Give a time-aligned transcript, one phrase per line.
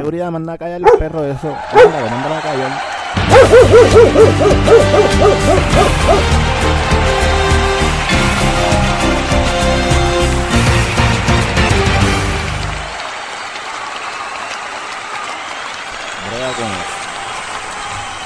[0.00, 1.54] Seguridad, manda a callar los perros de eso.
[1.74, 2.72] Manda, manda a callar.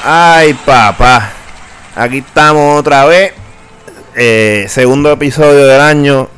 [0.04, 1.32] Ay, papá.
[1.96, 3.32] Aquí estamos otra vez.
[4.14, 6.28] Eh, segundo episodio del año.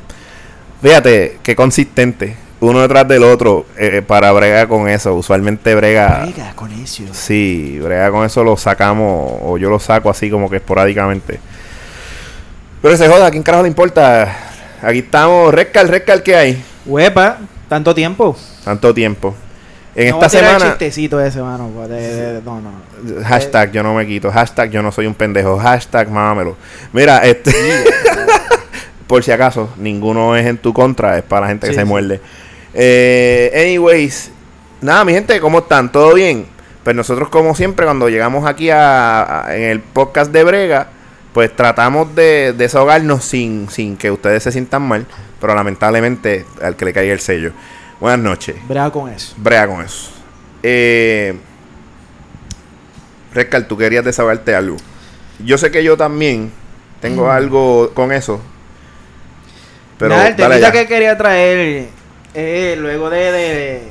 [0.80, 2.45] Fíjate, qué consistente.
[2.58, 5.14] Uno detrás del otro eh, para bregar con eso.
[5.14, 6.20] Usualmente brega.
[6.24, 7.02] Brega con eso.
[7.12, 9.30] Sí, brega con eso lo sacamos.
[9.42, 11.38] O yo lo saco así como que esporádicamente.
[12.80, 14.34] Pero se joda, ¿a quién carajo le importa?
[14.82, 15.52] Aquí estamos.
[15.52, 16.64] Rescal, Rescal, ¿qué hay?
[16.86, 17.38] Huepa,
[17.68, 18.36] tanto tiempo.
[18.64, 19.34] Tanto tiempo.
[19.94, 20.70] En No voy esta a el semana.
[20.70, 21.70] chistecito ese, mano.
[21.74, 22.70] pues, de- de- no, no.
[23.24, 24.30] Hashtag yo no me quito.
[24.30, 25.58] Hashtag yo no soy un pendejo.
[25.58, 26.56] Hashtag mámelo.
[26.92, 27.52] Mira, este.
[29.06, 31.16] por si acaso, ninguno es en tu contra.
[31.18, 31.86] Es para la gente que se sí.
[31.86, 32.20] muerde.
[32.78, 34.30] Eh, anyways.
[34.82, 35.90] Nada, mi gente, ¿cómo están?
[35.90, 36.46] ¿Todo bien?
[36.84, 40.88] Pues nosotros, como siempre, cuando llegamos aquí a, a- en el podcast de Brega,
[41.32, 45.06] pues tratamos de desahogarnos sin, sin que ustedes se sientan mal.
[45.40, 47.52] Pero lamentablemente, al que le caiga el sello.
[48.00, 48.56] Buenas noches.
[48.68, 49.34] Brega con eso.
[49.38, 50.10] Brea con eso.
[50.62, 51.34] Eh,
[53.32, 54.76] Rescal, tú querías desahogarte algo.
[55.44, 56.50] Yo sé que yo también
[57.00, 58.40] tengo algo con eso.
[59.98, 61.88] Pero Nada, el temita que quería traer
[62.36, 63.82] eh, luego de, de,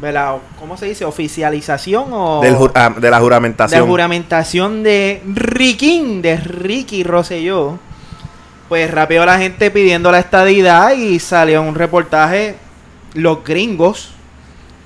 [0.00, 1.04] de la, ¿cómo se dice?
[1.04, 3.80] Oficialización o Del ah, de la de juramentación.
[3.80, 7.78] la juramentación de Riquín, de Ricky Rosselló.
[8.68, 12.56] Pues rápido la gente pidiendo la estadidad y salió un reportaje,
[13.14, 14.10] los gringos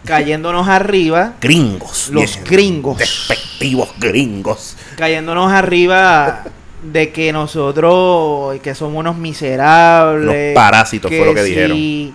[0.04, 2.10] cayéndonos arriba, Gringos.
[2.10, 2.98] los bien, gringos.
[2.98, 4.76] Despectivos gringos.
[4.96, 6.44] cayéndonos arriba
[6.82, 12.14] de que nosotros que somos unos miserables Los parásitos fue lo que dijeron.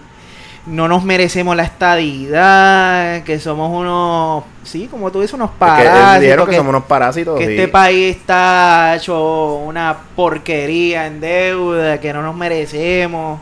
[0.67, 6.45] No nos merecemos la estadidad que somos unos sí como tú dices unos parásitos dijeron
[6.45, 7.37] que, que, somos unos parásitos.
[7.39, 13.39] que y- este país está hecho una porquería en deuda que no nos merecemos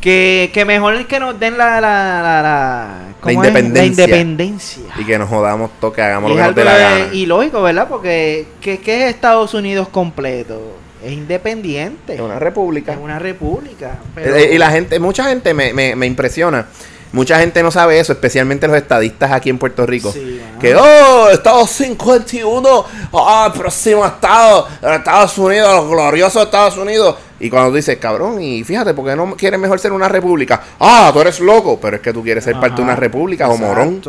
[0.00, 2.88] que, que mejor es que nos den la la, la, la,
[3.20, 3.48] ¿cómo es?
[3.48, 4.06] independencia.
[4.06, 6.64] la independencia y que nos jodamos todo, que hagamos y lo es que nos dé
[6.64, 7.12] la gana.
[7.12, 7.86] ilógico, ¿verdad?
[7.88, 10.79] Porque ¿qué, qué es Estados Unidos completo?
[11.04, 12.14] Es independiente.
[12.14, 12.92] Es una república.
[12.92, 13.98] Es una república.
[14.14, 16.66] pero- Eh, Y la gente, mucha gente me, me, me impresiona.
[17.12, 20.12] Mucha gente no sabe eso, especialmente los estadistas aquí en Puerto Rico.
[20.12, 20.40] Sí.
[20.60, 22.84] Que, oh, Estado 51,
[23.14, 27.16] ah, el próximo Estado, Estados Unidos, los gloriosos Estados Unidos.
[27.40, 30.62] Y cuando dices, cabrón, y fíjate, ¿por qué no quieres mejor ser una república?
[30.78, 33.56] Ah, tú eres loco, pero es que tú quieres ser parte de una república o
[33.56, 34.00] morón.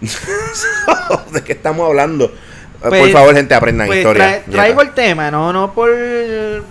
[1.32, 2.30] ¿De qué estamos hablando?
[2.80, 4.42] Pues- por favor, gente, aprendan Pues historia.
[4.50, 5.90] traigo el tema, no, no por,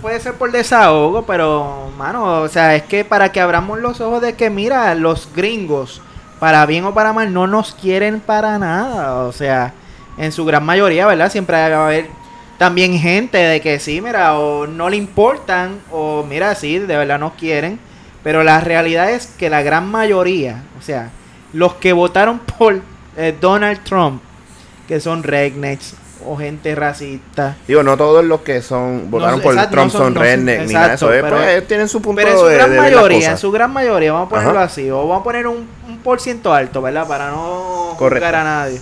[0.00, 4.22] puede ser por desahogo, pero, mano, o sea, es que para que abramos los ojos
[4.22, 6.00] de que, mira, los gringos,
[6.38, 9.72] para bien o para mal, no nos quieren para nada, o sea,
[10.18, 11.30] en su gran mayoría, ¿verdad?
[11.30, 12.08] Siempre va a haber
[12.58, 17.18] también gente de que sí, mira, o no le importan, o mira, sí, de verdad
[17.18, 17.78] nos quieren,
[18.22, 21.10] pero la realidad es que la gran mayoría, o sea,
[21.52, 22.80] los que votaron por
[23.16, 24.22] eh, Donald Trump,
[24.86, 25.94] que son rednecks
[26.26, 27.56] o gente racista.
[27.68, 30.20] Digo, no todos los que son votaron No, por exacto, Trump no son- son no
[30.20, 31.06] son- redneck ni nada de eso.
[31.06, 33.30] exacto, eh, pero- pues, ellos tienen su punto Pero en su de, gran de mayoría,
[33.30, 34.62] en su gran mayoría, vamos a ponerlo Ajá.
[34.64, 37.06] así, o vamos a poner un, un por ciento alto, ¿verdad?
[37.06, 38.24] Para no Correcto.
[38.26, 38.80] juzgar a nadie.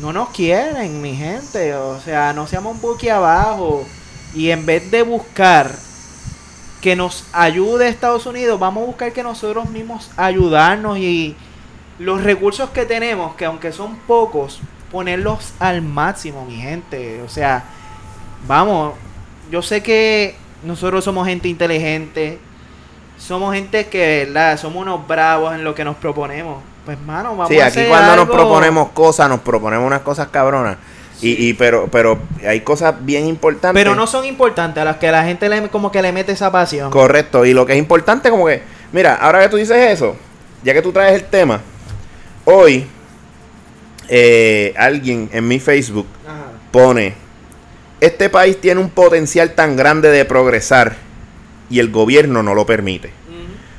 [0.00, 3.84] No nos quieren, mi gente, o sea, no seamos un buque abajo.
[4.34, 5.70] Y en vez de buscar
[6.80, 11.36] que nos ayude Estados Unidos, vamos a buscar que nosotros mismos ayudarnos y
[11.98, 17.22] los recursos que tenemos, que aunque son pocos, ponerlos al máximo, mi gente.
[17.22, 17.64] O sea,
[18.46, 18.94] vamos,
[19.50, 22.38] yo sé que nosotros somos gente inteligente,
[23.18, 24.58] somos gente que, ¿verdad?
[24.58, 26.62] Somos unos bravos en lo que nos proponemos.
[26.84, 30.28] Pues, mano, vamos Sí, a aquí hacer cuando nos proponemos cosas, nos proponemos unas cosas
[30.28, 30.76] cabronas.
[31.22, 32.18] Y, y pero, pero
[32.48, 33.78] hay cosas bien importantes.
[33.78, 36.50] Pero no son importantes a las que la gente le, como que le mete esa
[36.50, 36.90] pasión.
[36.90, 37.44] Correcto.
[37.44, 40.16] Y lo que es importante, como que, mira, ahora que tú dices eso,
[40.64, 41.60] ya que tú traes el tema,
[42.46, 42.86] hoy
[44.10, 46.46] eh, alguien en mi Facebook Ajá.
[46.72, 47.14] pone,
[48.00, 50.96] este país tiene un potencial tan grande de progresar
[51.70, 53.08] y el gobierno no lo permite.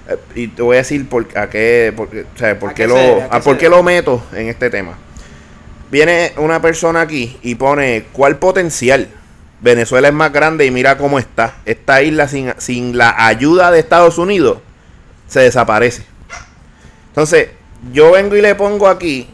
[0.10, 2.74] Eh, Y te voy a decir por, a qué, por, qué- o sea, por ¿A
[2.74, 3.22] qué qué lo, se debe?
[3.22, 3.75] ¿A a qué por se qué debe?
[3.78, 4.98] lo meto en este tema.
[5.92, 9.10] Viene una persona aquí y pone, ¿cuál potencial?
[9.60, 11.56] Venezuela es más grande y mira cómo está.
[11.66, 14.60] Esta isla sin, sin la ayuda de Estados Unidos
[15.27, 16.04] se desaparece.
[17.10, 17.50] Entonces,
[17.92, 19.27] yo vengo y le pongo aquí,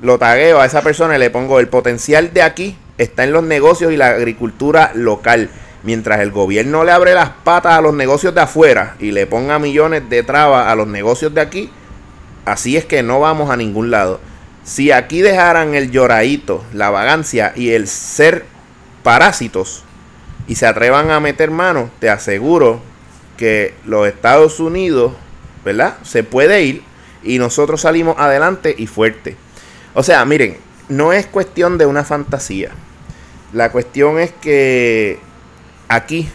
[0.00, 3.42] lo tagueo a esa persona y le pongo, el potencial de aquí está en los
[3.42, 5.50] negocios y la agricultura local.
[5.82, 9.58] Mientras el gobierno le abre las patas a los negocios de afuera y le ponga
[9.58, 11.70] millones de trabas a los negocios de aquí,
[12.44, 14.20] así es que no vamos a ningún lado.
[14.64, 18.44] Si aquí dejaran el lloradito, la vagancia y el ser
[19.02, 19.84] parásitos
[20.46, 22.80] y se atrevan a meter mano, te aseguro
[23.36, 25.12] que los Estados Unidos,
[25.64, 25.96] ¿verdad?
[26.02, 26.82] Se puede ir
[27.22, 29.36] y nosotros salimos adelante y fuerte.
[29.94, 30.56] O sea, miren,
[30.88, 32.70] no es cuestión de una fantasía.
[33.52, 35.18] La cuestión es que
[35.88, 36.28] aquí,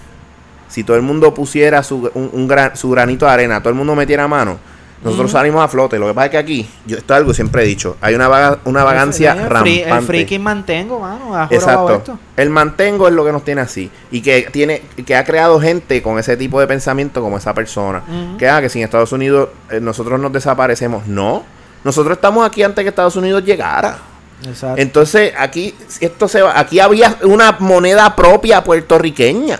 [0.67, 3.75] si todo el mundo pusiera su, un, un gran, su granito de arena, todo el
[3.75, 4.57] mundo metiera mano,
[5.03, 5.99] nosotros salimos a flote.
[5.99, 8.15] Lo que pasa es que aquí, yo esto es algo que siempre he dicho, hay
[8.15, 9.89] una, vaga- una vagancia El rampante.
[9.89, 11.43] El freaking mantengo, mano.
[11.51, 11.95] Exacto.
[11.97, 12.19] esto.
[12.37, 13.91] El mantengo es lo que nos tiene así.
[14.11, 18.01] Y que tiene, que ha creado gente con ese tipo de pensamiento como esa persona.
[18.39, 21.05] Que, ah, que si en Estados Unidos eh, nosotros nos desaparecemos.
[21.05, 21.43] No.
[21.83, 23.97] Nosotros estamos aquí antes que Estados Unidos llegara.
[24.45, 24.81] Exacto.
[24.81, 29.59] Entonces, aquí, esto se va, aquí había una moneda propia puertorriqueña.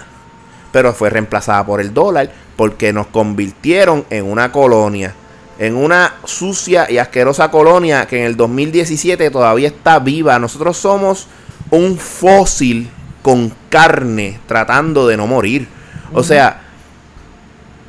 [0.71, 2.31] Pero fue reemplazada por el dólar.
[2.55, 5.13] Porque nos convirtieron en una colonia.
[5.59, 10.39] En una sucia y asquerosa colonia que en el 2017 todavía está viva.
[10.39, 11.27] Nosotros somos
[11.69, 12.89] un fósil
[13.21, 15.67] con carne tratando de no morir.
[16.13, 16.61] O sea,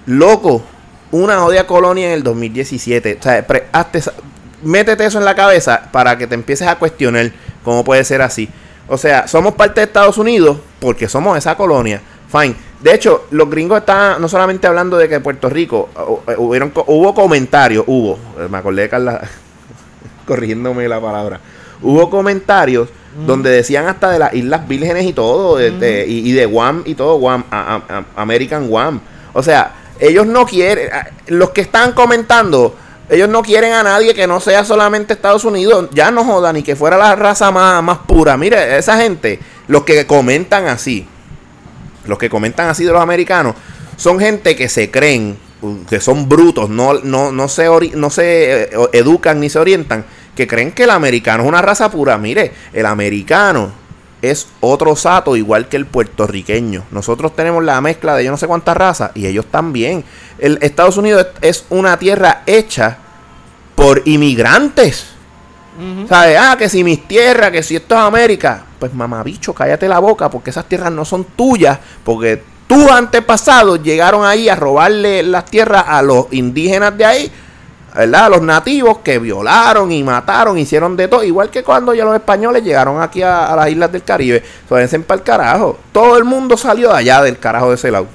[0.06, 0.62] loco,
[1.12, 3.18] una odia colonia en el 2017.
[3.20, 4.14] O sea, pre- hazte esa-
[4.62, 7.30] métete eso en la cabeza para que te empieces a cuestionar
[7.62, 8.48] cómo puede ser así.
[8.88, 12.00] O sea, somos parte de Estados Unidos porque somos esa colonia.
[12.30, 12.54] Fine.
[12.82, 17.14] De hecho, los gringos están no solamente hablando de que Puerto Rico, uh, hubieron, hubo
[17.14, 19.22] comentarios, hubo, eh, me acordé de Carla
[20.26, 21.40] corrigiéndome la palabra,
[21.82, 22.88] hubo comentarios
[23.26, 26.82] donde decían hasta de las Islas Vírgenes y todo, de- de- y, y de Guam
[26.84, 29.00] y todo, Guam, a- a- a- American Guam.
[29.32, 32.76] O sea, ellos no quieren, a- los que están comentando,
[33.08, 36.62] ellos no quieren a nadie que no sea solamente Estados Unidos, ya no jodan, ni
[36.62, 38.36] que fuera la raza más, más pura.
[38.36, 39.38] Mire, esa gente,
[39.68, 41.06] los que comentan así,
[42.06, 43.54] los que comentan así de los americanos,
[43.96, 48.10] son gente que se creen, uh, que son brutos, no, no, no se, ori- no
[48.10, 50.04] se eh, educan ni se orientan,
[50.34, 52.18] que creen que el americano es una raza pura.
[52.18, 53.72] Mire, el americano
[54.30, 56.84] es otro sato igual que el puertorriqueño.
[56.90, 60.04] Nosotros tenemos la mezcla de yo no sé cuántas razas y ellos también.
[60.38, 62.98] El Estados Unidos es una tierra hecha
[63.74, 65.06] por inmigrantes.
[66.08, 66.38] ¿Sabes?
[66.40, 68.64] Ah, que si mis tierras, que si esto es América.
[68.78, 71.78] Pues mamabicho, cállate la boca, porque esas tierras no son tuyas.
[72.04, 77.32] Porque tus antepasados llegaron ahí a robarle las tierras a los indígenas de ahí,
[77.94, 78.30] ¿verdad?
[78.30, 81.22] Los nativos que violaron y mataron, hicieron de todo.
[81.22, 84.42] Igual que cuando ya los españoles llegaron aquí a, a las islas del Caribe.
[84.68, 85.78] Suédense para el carajo.
[85.92, 88.06] Todo el mundo salió de allá del carajo de ese lado.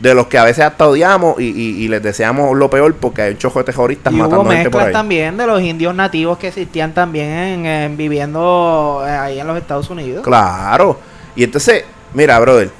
[0.00, 3.22] De los que a veces hasta odiamos y, y- y les deseamos lo peor porque
[3.22, 4.92] hay un chojo de terroristas Y hubo matando gente por ahí.
[4.92, 9.56] también de los indios nativos que existían también en, en viviendo eh, ahí en los
[9.58, 10.22] Estados Unidos.
[10.22, 11.00] Claro.
[11.34, 11.84] Y entonces,
[12.14, 12.70] mira, brother.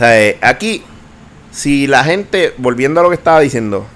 [0.00, 0.82] eh, aquí,
[1.50, 3.86] si la gente, volviendo a lo que estaba diciendo,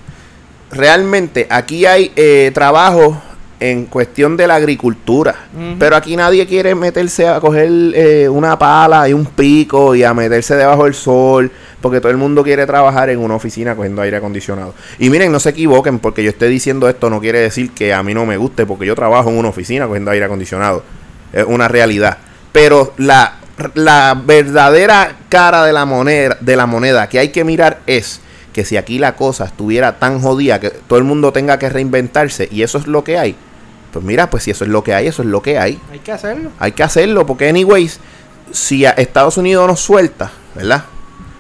[0.71, 3.21] realmente aquí hay eh, trabajo
[3.61, 5.35] en cuestión de la agricultura.
[5.79, 10.15] Pero aquí nadie quiere meterse a coger eh, una pala y un pico y a
[10.15, 11.51] meterse debajo del sol.
[11.81, 14.75] Porque todo el mundo quiere trabajar en una oficina cogiendo aire acondicionado.
[14.99, 18.03] Y miren, no se equivoquen, porque yo esté diciendo esto no quiere decir que a
[18.03, 20.83] mí no me guste, porque yo trabajo en una oficina cogiendo aire acondicionado.
[21.33, 22.19] Es una realidad.
[22.53, 23.39] Pero la,
[23.75, 28.21] la verdadera cara de la moneda, de la moneda que hay que mirar es
[28.59, 32.49] que si aquí la cosa estuviera tan jodida que todo el mundo tenga que reinventarse
[32.51, 33.37] y eso es lo que hay,
[33.93, 35.81] pues mira, pues si eso es lo que hay, eso es lo que hay.
[35.93, 36.51] Hay que hacerlo.
[36.59, 38.01] Hay que hacerlo porque, anyways,
[38.51, 40.87] si a Estados Unidos nos suelta, ¿verdad?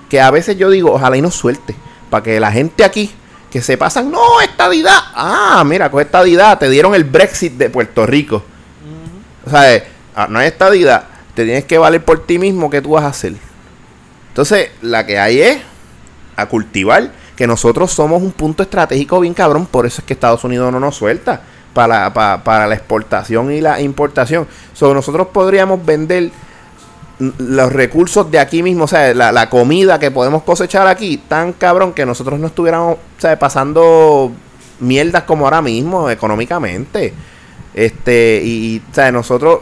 [0.08, 1.74] Que a veces yo digo, ojalá y nos suelte,
[2.08, 3.10] para que la gente aquí
[3.50, 4.98] que se pasan, no, estadidad.
[5.12, 8.44] Ah, mira, con estadidad te dieron el Brexit de Puerto Rico.
[9.44, 9.84] O sea, eh,
[10.14, 13.08] ah, no hay estadidad, te tienes que valer por ti mismo qué tú vas a
[13.08, 13.32] hacer.
[14.28, 15.58] Entonces, la que hay es
[16.38, 20.44] a cultivar que nosotros somos un punto estratégico bien cabrón, por eso es que Estados
[20.44, 21.42] Unidos no nos suelta
[21.74, 24.46] para, para, la exportación y la importación.
[24.72, 26.30] So, nosotros podríamos vender
[27.18, 31.52] los recursos de aquí mismo, o sea, la, la comida que podemos cosechar aquí, tan
[31.52, 34.32] cabrón que nosotros no estuviéramos sea, pasando
[34.80, 37.12] mierdas como ahora mismo económicamente.
[37.74, 39.60] Este, y, y, sea, nosotros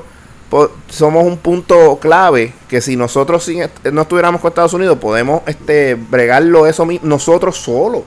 [0.88, 5.42] somos un punto clave que si nosotros sin est- no estuviéramos con Estados Unidos, podemos
[5.46, 8.02] este bregarlo eso nosotros solos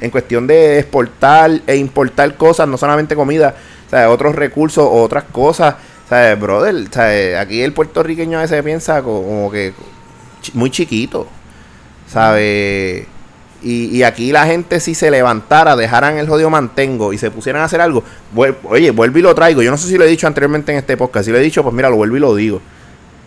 [0.00, 3.54] en cuestión de exportar e importar cosas, no solamente comida,
[3.86, 5.74] o sea, otros recursos o otras cosas.
[6.06, 9.72] O sea, brother, o sea, aquí el puertorriqueño a veces piensa co- como que
[10.54, 11.26] muy chiquito,
[12.06, 13.06] ¿sabe?
[13.64, 17.66] Y, aquí la gente si se levantara, dejaran el jodido mantengo y se pusieran a
[17.66, 18.02] hacer algo,
[18.64, 19.62] oye, vuelvo y lo traigo.
[19.62, 21.62] Yo no sé si lo he dicho anteriormente en este podcast, si lo he dicho,
[21.62, 22.60] pues mira, lo vuelvo y lo digo.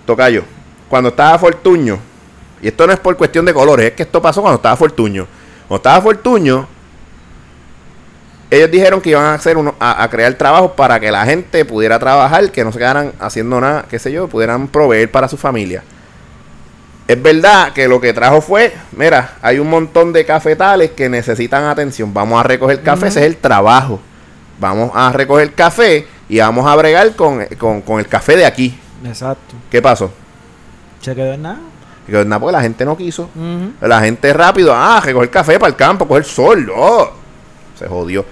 [0.06, 0.44] Tocayo,
[0.90, 2.00] cuando estaba Fortuño,
[2.62, 5.26] y esto no es por cuestión de colores, es que esto pasó cuando estaba Fortuño.
[5.68, 6.68] Cuando estaba Fortuño,
[8.52, 11.98] ellos dijeron que iban a hacer uno, a, crear trabajos para que la gente pudiera
[11.98, 15.84] trabajar, que no se quedaran haciendo nada, qué sé yo, pudieran proveer para su familia.
[17.08, 21.66] Es verdad que lo que trajo fue, mira, hay un montón de cafetales que necesitan
[21.66, 22.12] atención.
[22.14, 24.00] Vamos a recoger café, ese es el trabajo.
[24.60, 28.80] Vamos a recoger café y vamos a bregar con, con- con el café de aquí.
[29.06, 29.54] Exacto.
[29.70, 30.12] ¿Qué pasó?
[31.02, 31.60] Se quedó en nada.
[32.08, 33.30] Y que, nada, porque la gente no quiso.
[33.82, 37.10] La gente rápido, ah, recoger café para el campo, coger sol, no.
[37.78, 38.26] Se jodió.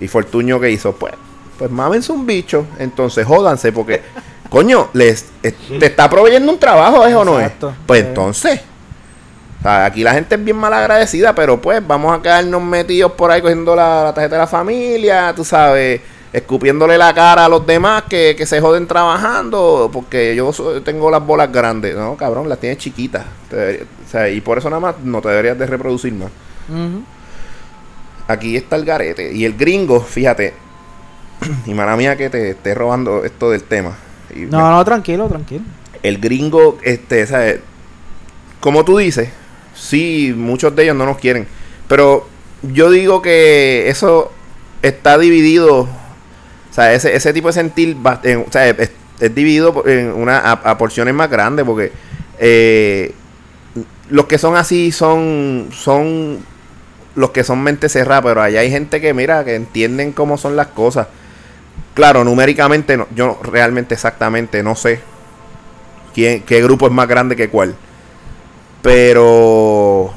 [0.00, 1.12] Y Fortuño que hizo, pues,
[1.58, 4.00] pues mámense un bicho, entonces jódanse, porque,
[4.52, 7.46] coño, les es- te está proveyendo un trabajo, ¿es o no es?
[7.86, 8.60] Pues entonces,
[9.58, 13.12] o sea, aquí la gente es bien mal agradecida, pero pues vamos a quedarnos metidos
[13.12, 16.00] por ahí cogiendo la, la tarjeta de la familia, tú sabes,
[16.32, 20.50] escupiéndole la cara a los demás que, que se joden trabajando, porque yo
[20.82, 21.94] tengo las bolas grandes.
[21.94, 23.24] No, cabrón, las tienes chiquitas.
[23.50, 26.30] Debería- o sea, y por eso nada más no te deberías de reproducir más.
[28.28, 29.32] Aquí está el garete.
[29.32, 30.54] Y el gringo, fíjate,
[31.66, 33.96] y mala mía que te esté robando esto del tema.
[34.34, 35.62] Y me- No, no, tranquilo, tranquilo.
[36.02, 37.60] el gringo, este, ¿sabes?
[38.60, 39.28] Como tú dices,
[39.74, 41.46] sí, muchos de ellos no nos quieren.
[41.88, 42.26] Pero
[42.62, 44.32] yo digo que eso
[44.82, 45.80] está dividido.
[45.82, 45.88] O
[46.74, 50.38] sea, ese, ese tipo de sentir, va- en- o sea, es, es dividido en una,
[50.38, 51.64] a, a porciones más grandes.
[51.66, 51.92] Porque
[52.38, 53.12] eh,
[54.10, 56.38] los que son así son, son
[57.14, 58.22] los que son mente cerrada.
[58.22, 61.08] Pero allá hay gente que, mira, que entienden cómo son las cosas.
[61.94, 65.00] Claro, numéricamente, no, yo realmente exactamente no sé
[66.14, 67.74] quién, qué grupo es más grande que cuál.
[68.80, 70.12] Pero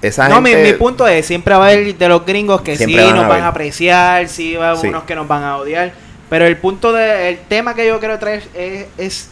[0.00, 2.76] esa No, mi, gente mi punto es, siempre va a haber de los gringos que
[2.76, 4.88] sí van a nos van a apreciar, sí va a Sí.
[4.88, 5.92] unos que nos van a odiar.
[6.30, 9.30] Pero el punto de, el tema que yo quiero traer es, es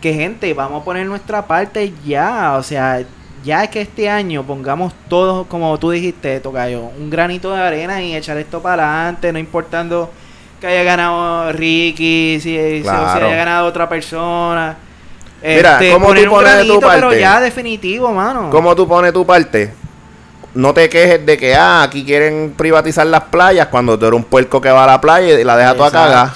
[0.00, 2.54] que gente, vamos a poner nuestra parte ya.
[2.56, 3.02] O sea,
[3.44, 8.14] ya que este año pongamos todos, como tú dijiste, Tocayo, un granito de arena y
[8.14, 10.10] echar esto para adelante, no importando
[10.66, 13.26] que haya ganado Ricky, si, si- si Claro.
[13.26, 14.76] haya ganado otra persona.
[15.42, 17.20] Mira, Este, ¿cómo tú poner pones de tu granito, pero parte?
[17.20, 18.50] ya definitivo, mano.
[18.50, 19.72] ¿Cómo tú pones tu parte?
[20.54, 24.24] No te quejes de que ah, aquí quieren privatizar las playas cuando tú eres un
[24.24, 26.34] puerco que va a la playa y la deja toda cagada.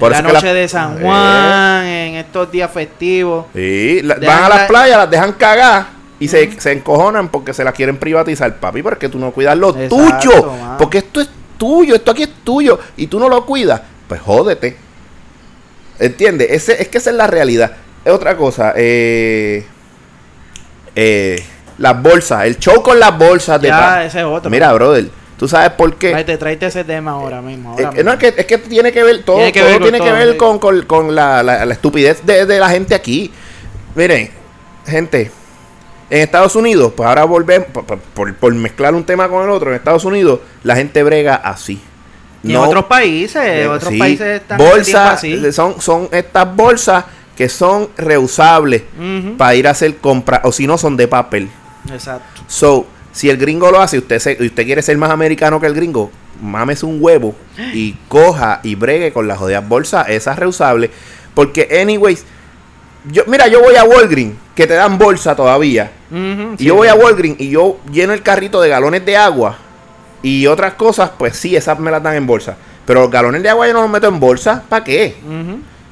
[0.00, 1.00] en la noche la- de San Eh.
[1.02, 3.44] Juan, en estos días festivos.
[3.54, 5.86] Sí, la- van a las la- playas, las dejan cagar
[6.18, 9.68] y se, se encojonan porque se las quieren privatizar, papi, porque tú no cuidas lo
[9.76, 10.52] Exacto, tuyo.
[10.78, 11.28] Porque esto es
[11.62, 13.80] tuyo, esto aquí es tuyo y tú no lo cuidas.
[14.08, 14.76] Pues jódete.
[16.00, 16.48] ¿Entiendes?
[16.50, 17.70] Ese, es que esa es la realidad.
[18.04, 18.72] Es otra cosa.
[18.76, 19.64] Eh,
[20.96, 21.40] eh,
[21.78, 24.50] las bolsas, el show con las bolsas de Ya, ese es otro.
[24.50, 26.10] Mira, brother, tú sabes por qué.
[26.10, 27.70] Tráete, tráete ese tema ahora mismo.
[27.70, 28.34] ahora Eh, eh, no, es mismo.
[28.34, 30.18] que, es que tiene que ver todo, Tiene que todo ver con tiene que todo,
[30.18, 30.36] ver sí.
[30.38, 33.30] con, con- con la, la- la estupidez de, de la gente aquí.
[33.94, 34.30] Miren,
[34.86, 35.30] gente,
[36.12, 39.70] en Estados Unidos, pues ahora volvemos, por, por- por mezclar un tema con el otro,
[39.70, 41.80] en Estados Unidos la gente brega así.
[42.44, 45.52] Y en otros países, eh, otros sí, países están bolsas, así.
[45.52, 47.04] son, son estas bolsas
[47.36, 48.82] que son reusables
[49.38, 51.48] para ir a hacer compras, o si no son de papel.
[51.90, 52.42] Exacto.
[52.46, 55.66] So, si el gringo lo hace y usted, se- usted quiere ser más americano que
[55.66, 56.10] el gringo,
[56.42, 57.34] mames un huevo
[57.72, 60.90] y coja y bregue con las jodidas bolsas, esas reusables.
[61.34, 62.24] Porque, anyways,
[63.10, 65.90] yo, mira, yo voy a Walgreens, que te dan bolsa todavía.
[66.54, 66.64] Y sí.
[66.64, 69.56] yo voy a Walgreens y yo lleno el carrito de galones de agua
[70.22, 72.56] y otras cosas, pues sí, esas me las dan en bolsa.
[72.86, 75.16] Pero los galones de agua yo no los meto en bolsa, ¿para qué?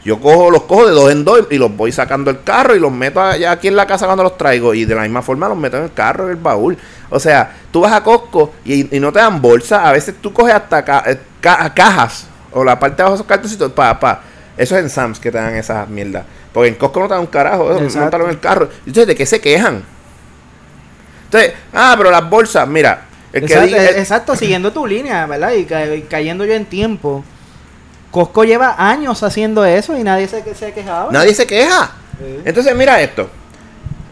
[0.04, 2.80] Yo cojo, los cojo de dos en dos y los voy sacando el carro y
[2.80, 4.72] los meto allá aquí en la casa cuando los traigo.
[4.74, 6.76] Y de la misma forma los meto en el carro, en el baúl.
[7.10, 9.86] O sea, tú vas a Costco y, y no te dan bolsa.
[9.86, 13.16] A veces tú coges hasta ca- eh, ca- cajas o la parte de abajo de
[13.18, 13.72] esos cartoncitos.
[13.72, 14.22] Pa, pa.
[14.60, 16.24] Eso es en Sam's que te dan esas mierdas.
[16.52, 17.72] Porque en Costco no te dan un carajo.
[17.72, 18.68] Eso, móntalo en el carro.
[18.80, 19.82] Entonces, ¿de qué se quejan?
[21.24, 23.06] Entonces, ah, pero las bolsas, mira.
[23.32, 25.52] El que exacto, diga- eh, exacto, siguiendo tu línea, ¿verdad?
[25.52, 27.24] Y, ca- y cayendo yo en tiempo.
[28.10, 31.10] Costco lleva años haciendo eso y nadie se, se quejaba.
[31.12, 31.92] Nadie se queja.
[32.18, 32.40] Sí.
[32.44, 33.30] Entonces, mira esto.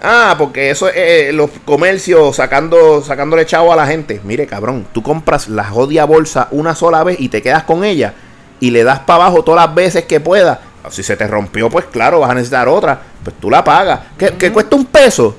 [0.00, 4.20] Ah, porque eso es eh, los comercios sacando, sacándole chavo a la gente.
[4.24, 8.14] Mire, cabrón, tú compras la jodia bolsa una sola vez y te quedas con ella
[8.60, 10.58] y le das para abajo todas las veces que puedas.
[10.90, 13.00] Si se te rompió, pues claro, vas a necesitar otra.
[13.22, 14.00] Pues tú la pagas.
[14.16, 15.36] ¿Que, que cuesta un peso?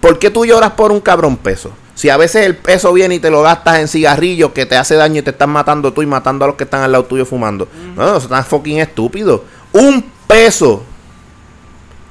[0.00, 1.70] ¿Por qué tú lloras por un cabrón peso?
[1.94, 4.94] Si a veces el peso viene y te lo gastas en cigarrillos que te hace
[4.96, 7.24] daño y te están matando tú y matando a los que están al lado tuyo
[7.24, 7.68] fumando.
[7.94, 9.44] No, eso está fucking estúpido.
[9.72, 10.82] Un peso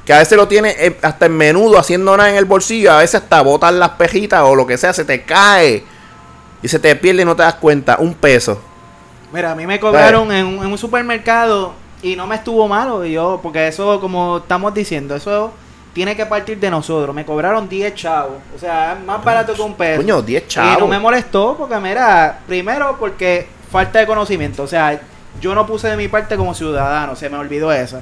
[0.05, 2.99] que a veces lo tiene eh, hasta en menudo haciendo nada en el bolsillo, a
[2.99, 5.83] veces hasta botan las pejitas o lo que sea, se te cae
[6.61, 8.61] y se te pierde y no te das cuenta, un peso.
[9.35, 13.05] Mira, a mí me cobraron en, un- en un supermercado y no me estuvo malo.
[13.05, 15.51] Y yo, porque eso, como estamos diciendo, eso
[15.93, 17.13] tiene que partir de nosotros.
[17.15, 18.35] Me cobraron 10 chavos.
[18.55, 20.01] O sea, es más barato que un peso.
[20.01, 20.89] Coño, 10 Y no chavos.
[20.89, 24.63] me molestó porque, mira, primero porque falta de conocimiento.
[24.63, 24.99] O sea,
[25.41, 28.01] yo no puse de mi parte como ciudadano, se me olvidó eso.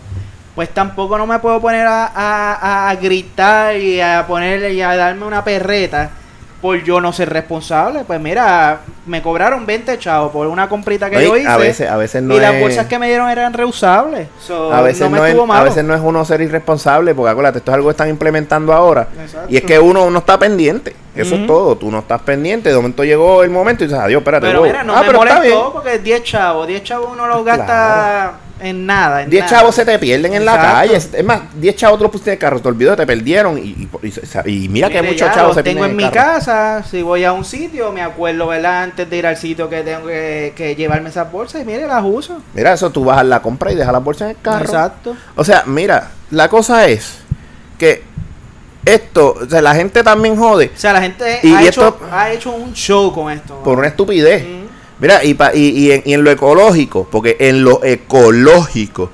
[0.56, 4.96] Pues tampoco no me puedo poner a, a- a gritar y a ponerle y a
[4.96, 6.12] darme una perreta
[6.64, 8.06] por yo no ser responsable.
[8.06, 11.48] Pues mira, me cobraron 20 chavos por una comprita que Oye, yo hice.
[11.50, 14.30] a veces, a veces no y las es- bolsas que me dieron eran reusables.
[14.40, 17.32] So, a veces no me no, es, a veces no es uno ser irresponsable, porque
[17.32, 19.10] acuérdate, esto es algo que están implementando ahora.
[19.22, 19.48] Exacto.
[19.50, 20.96] Y es que uno no está pendiente.
[21.14, 21.76] Eso es todo.
[21.76, 22.70] Tú no estás pendiente.
[22.70, 24.48] De momento llegó el momento y dices, adiós, espérate.
[24.48, 24.68] Pero wow.
[24.68, 28.32] mira, no Ah, me pero molestó porque 10 chavos, 10 chavos uno los gasta Claro.
[28.64, 29.22] En nada.
[29.24, 29.58] en 10 nada.
[29.58, 30.96] chavos se te pierden en la calle.
[30.96, 33.58] Es más, 10 chavos tú los pusiste en el carro, te olvidó, te perdieron.
[33.58, 33.90] Y, y-
[34.46, 36.34] y- y mira que muchos chavos se tengo pierden en mi carro.
[36.34, 38.84] casa, si voy a un sitio, me acuerdo, ¿verdad?
[38.84, 42.04] Antes de ir al sitio que tengo que, que llevarme esas bolsas y mire, las
[42.04, 42.42] uso.
[42.54, 44.66] Mira, eso tú bajas la compra y dejas las bolsas en el carro.
[44.66, 45.16] Exacto.
[45.36, 47.18] O sea, mira, la cosa es
[47.78, 48.04] que
[48.86, 51.88] esto, o sea, la gente también jode O sea, la gente Y- ha, y hecho,
[51.88, 53.62] esto- ha hecho un show con esto.
[53.64, 54.44] por una estupidez.
[54.46, 54.63] Mm.
[55.04, 59.10] Mira, y, pa- y, y en, y en lo ecológico, porque en lo ecológico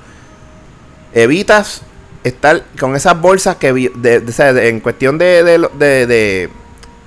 [1.12, 1.82] evitas
[2.22, 6.48] estar con esas bolsas que de- en cuestión de,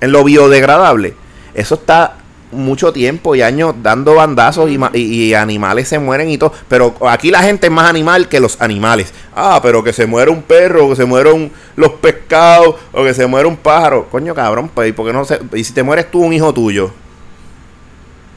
[0.02, 1.14] en lo biodegradable,
[1.54, 2.16] eso está
[2.52, 5.00] mucho tiempo y años dando bandazos y, y-
[5.30, 8.60] y animales se mueren y todo, pero aquí la gente es más animal que los
[8.60, 9.14] animales.
[9.34, 13.26] Ah, pero que se muera un perro, que se mueran los pescados, o que se
[13.26, 14.08] muera un pájaro.
[14.10, 16.52] Coño, cabrón, pues, ¿y por qué no se, y si te mueres tú, un hijo
[16.52, 16.90] tuyo?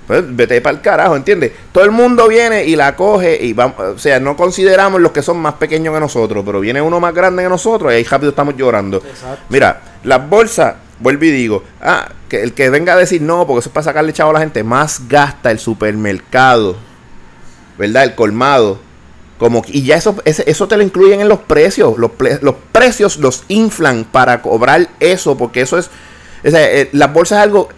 [0.08, 1.52] Pues vete para el carajo, ¿entiendes?
[1.74, 5.22] Todo el mundo viene y la coge y vamos, o sea, no consideramos los que
[5.22, 8.30] son más pequeños que nosotros, pero viene uno más grande que nosotros y ahí rápido
[8.30, 8.98] estamos llorando.
[8.98, 9.44] Exacto.
[9.50, 13.60] Mira, las bolsas, vuelvo y digo, ah, que el que venga a decir no, porque
[13.60, 16.78] eso es para sacarle chavo a la gente, más gasta el supermercado,
[17.78, 18.06] ¿verdad?
[18.06, 18.80] El colmado.
[19.38, 21.96] Como, y ya eso, eso te lo incluyen en los precios.
[21.98, 22.12] Los
[22.72, 25.92] precios los inflan para cobrar eso, porque eso es.
[26.44, 27.70] o sea, eh, las bolsas es algo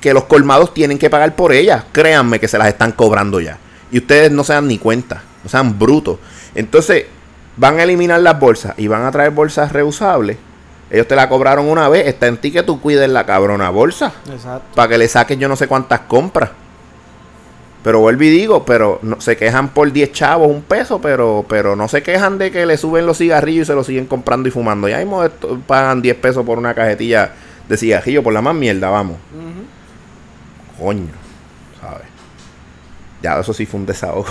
[0.00, 1.84] que, los colmados tienen que pagar por ellas.
[1.92, 3.58] Créanme que se las están cobrando ya.
[3.90, 6.18] Y ustedes no se dan ni cuenta, no sean brutos.
[6.54, 7.04] Entonces,
[7.56, 10.36] van a eliminar las bolsas y van a traer bolsas reusables.
[10.90, 14.12] Ellos te la cobraron una vez, está en ti que tú cuides la cabrona bolsa
[14.30, 14.74] Exacto.
[14.76, 16.50] para que le saquen yo no sé cuántas compras.
[17.82, 21.76] Pero vuelvo y digo, pero no, se quejan por 10 chavos, un peso, pero pero
[21.76, 24.52] no se quejan de que le suben los cigarrillos y se los siguen comprando y
[24.52, 24.88] fumando.
[24.88, 27.32] Ya mismo esto- pagan 10 pesos por una cajetilla
[27.68, 29.16] de cigarrillo, por la más mierda, vamos.
[29.34, 30.84] Ujú.
[30.84, 31.08] Coño,
[31.80, 32.06] ¿sabes?
[33.22, 34.26] Ya eso sí fue un desahogo.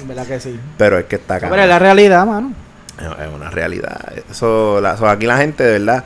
[0.00, 0.58] En verdad que sí.
[0.76, 1.62] Pero es que está Pero acá.
[1.62, 2.52] es la realidad, mano.
[2.98, 3.98] Es una realidad.
[4.30, 6.04] Eso, la- eso aquí la gente de verdad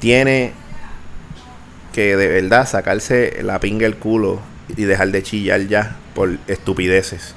[0.00, 0.52] tiene
[1.92, 4.40] que de verdad sacarse la pinga el culo
[4.76, 7.34] y dejar de chillar ya por estupideces.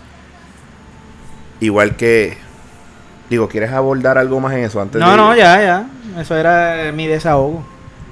[1.59, 2.37] Igual que
[3.29, 5.87] digo, ¿quieres abordar algo más en eso antes No, de no, ya, ya.
[6.21, 7.65] Eso era eh, mi desahogo.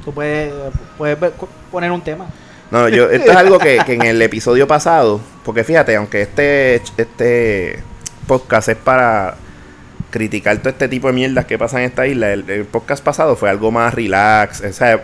[0.05, 0.53] Tú puedes,
[0.97, 1.33] puedes ver-
[1.71, 2.27] poner un tema.
[2.71, 6.75] No, yo, esto es algo que, que en el episodio pasado, porque fíjate, aunque este,
[6.97, 7.79] este
[8.27, 9.35] podcast es para
[10.11, 13.35] criticar todo este tipo de mierdas que pasan en esta isla, el, el podcast pasado
[13.35, 15.03] fue algo más relax, o sea,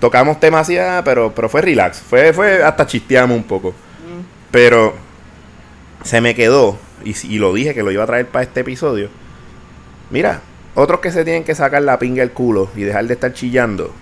[0.00, 3.74] tocamos temas así, ah, pero, pero fue relax, fue, fue hasta chisteamos un poco,
[4.50, 4.94] pero
[6.04, 9.10] se me quedó, y, y lo dije que lo iba a traer para este episodio,
[10.10, 10.40] mira,
[10.74, 13.92] otros que se tienen que sacar la pinga el culo y dejar de estar chillando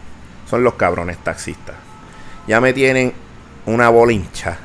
[0.47, 1.77] son los cabrones taxistas
[2.47, 3.13] ya me tienen
[3.67, 4.59] una bolincha.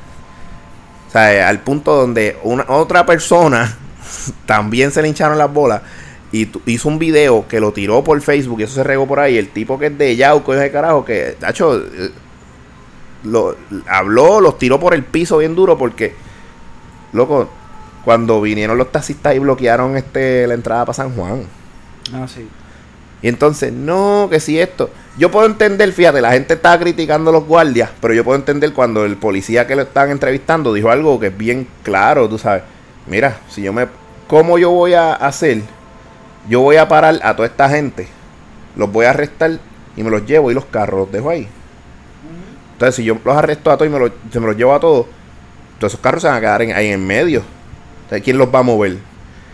[1.08, 3.76] O sea, eh, al punto donde una otra persona
[4.46, 5.82] también se le hincharon las bolas
[6.32, 9.36] y hizo un video que lo tiró por Facebook y eso se regó por ahí.
[9.36, 11.82] El tipo que es de Yauco, ese carajo, que, hecho,
[13.24, 13.56] lo,
[13.88, 16.14] habló, los tiró por el piso bien duro porque,
[17.12, 17.50] loco,
[18.04, 21.42] cuando vinieron los taxistas y bloquearon este la entrada para San Juan.
[22.14, 22.46] Ah, sí.
[23.22, 24.90] Y entonces, no, que si esto.
[25.18, 28.72] Yo puedo entender, fíjate, la gente estaba criticando a los guardias, pero yo puedo entender
[28.72, 32.62] cuando el policía que lo estaban entrevistando dijo algo que es bien claro, tú sabes.
[33.06, 33.86] Mira, si yo me.
[34.28, 35.62] ¿Cómo yo voy a hacer?
[36.48, 38.06] Yo voy a parar a toda esta gente,
[38.76, 39.58] los voy a arrestar
[39.96, 41.48] y me los llevo y los carros los dejo ahí.
[42.72, 44.80] Entonces, si yo los arresto a todos y me los, se me los llevo a
[44.80, 45.06] todos,
[45.78, 47.42] todos esos carros se van a quedar en- ahí en medio.
[48.04, 48.96] Entonces, ¿quién los va a mover?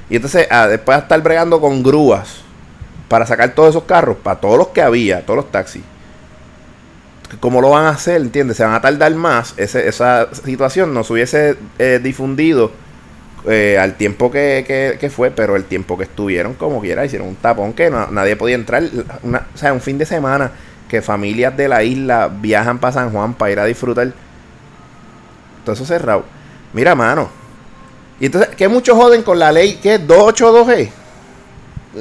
[0.09, 2.43] Y entonces, ah, después de estar bregando con grúas
[3.09, 5.83] para sacar todos esos carros, para todos los que había, todos los taxis.
[7.41, 8.21] ¿Cómo lo van a hacer?
[8.21, 8.57] ¿Entiendes?
[8.57, 9.55] Se van a tardar más.
[9.57, 12.71] Esa situación no se hubiese eh, difundido
[13.49, 17.37] eh, al tiempo que, que- fue, pero el tiempo que estuvieron, como quiera, hicieron un
[17.37, 18.85] tapón que nadie podía entrar.
[19.55, 20.53] O sea, un fin de semana
[20.89, 24.13] que familias de la isla viajan para San Juan para ir a disfrutar.
[25.65, 26.25] Todo eso cerrado.
[26.73, 27.29] Mira, mano.
[28.21, 30.91] Y entonces, que muchos joden con la ley que es 282G.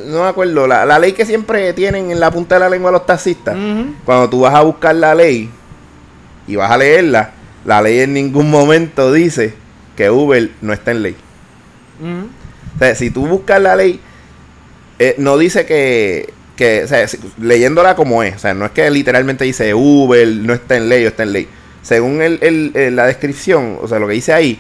[0.08, 2.91] No me acuerdo, la, la ley que siempre tienen en la punta de la lengua
[2.91, 3.55] los taxistas.
[4.05, 5.49] Cuando tú vas a buscar la ley
[6.47, 7.31] y vas a leerla,
[7.65, 9.53] la ley en ningún momento dice
[9.95, 11.15] que Uber no está en ley.
[12.75, 13.99] O sea, si tú buscas la ley,
[14.99, 18.71] eh, no dice que, que o sea, si- leyéndola como es, o sea, no es
[18.71, 21.47] que literalmente dice Uber no está en ley o está en ley.
[21.81, 24.60] Según el, el- el- la descripción, o sea, lo que dice ahí,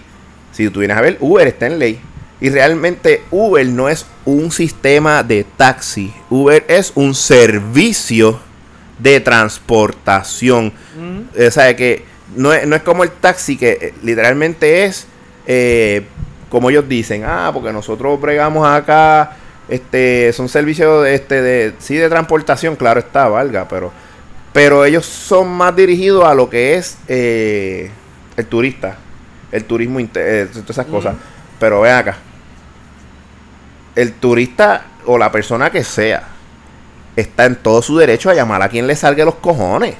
[0.53, 1.99] si tú vienes a ver, Uber está en ley.
[2.41, 6.13] Y realmente Uber no es un sistema de taxi.
[6.29, 8.39] Uber es un servicio
[8.99, 10.73] de transportación.
[10.97, 11.47] Ujú.
[11.47, 12.03] O sea, que
[12.35, 15.07] no es, no es como el taxi, que eh, literalmente es
[15.47, 16.05] eh,
[16.49, 21.95] como ellos dicen, ah, porque nosotros bregamos acá, este, son servicios de, este, de, sí,
[21.95, 23.91] de transportación, claro está, valga, pero,
[24.53, 27.89] pero ellos son más dirigidos a lo que es eh,
[28.37, 28.97] el turista,
[29.51, 31.15] el turismo, inte- eh, todas esas cosas.
[31.59, 32.17] Pero ven acá,
[33.95, 36.23] el turista o la persona que sea,
[37.15, 39.95] está en todo su derecho a llamar a quien le salga los cojones.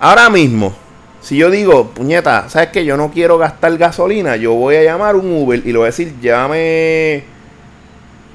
[0.00, 0.74] Ahora mismo,
[1.20, 2.84] si yo digo, puñeta, ¿sabes qué?
[2.84, 5.86] Yo no quiero gastar gasolina, yo voy a llamar un Uber y le voy a
[5.86, 7.24] decir, llámame,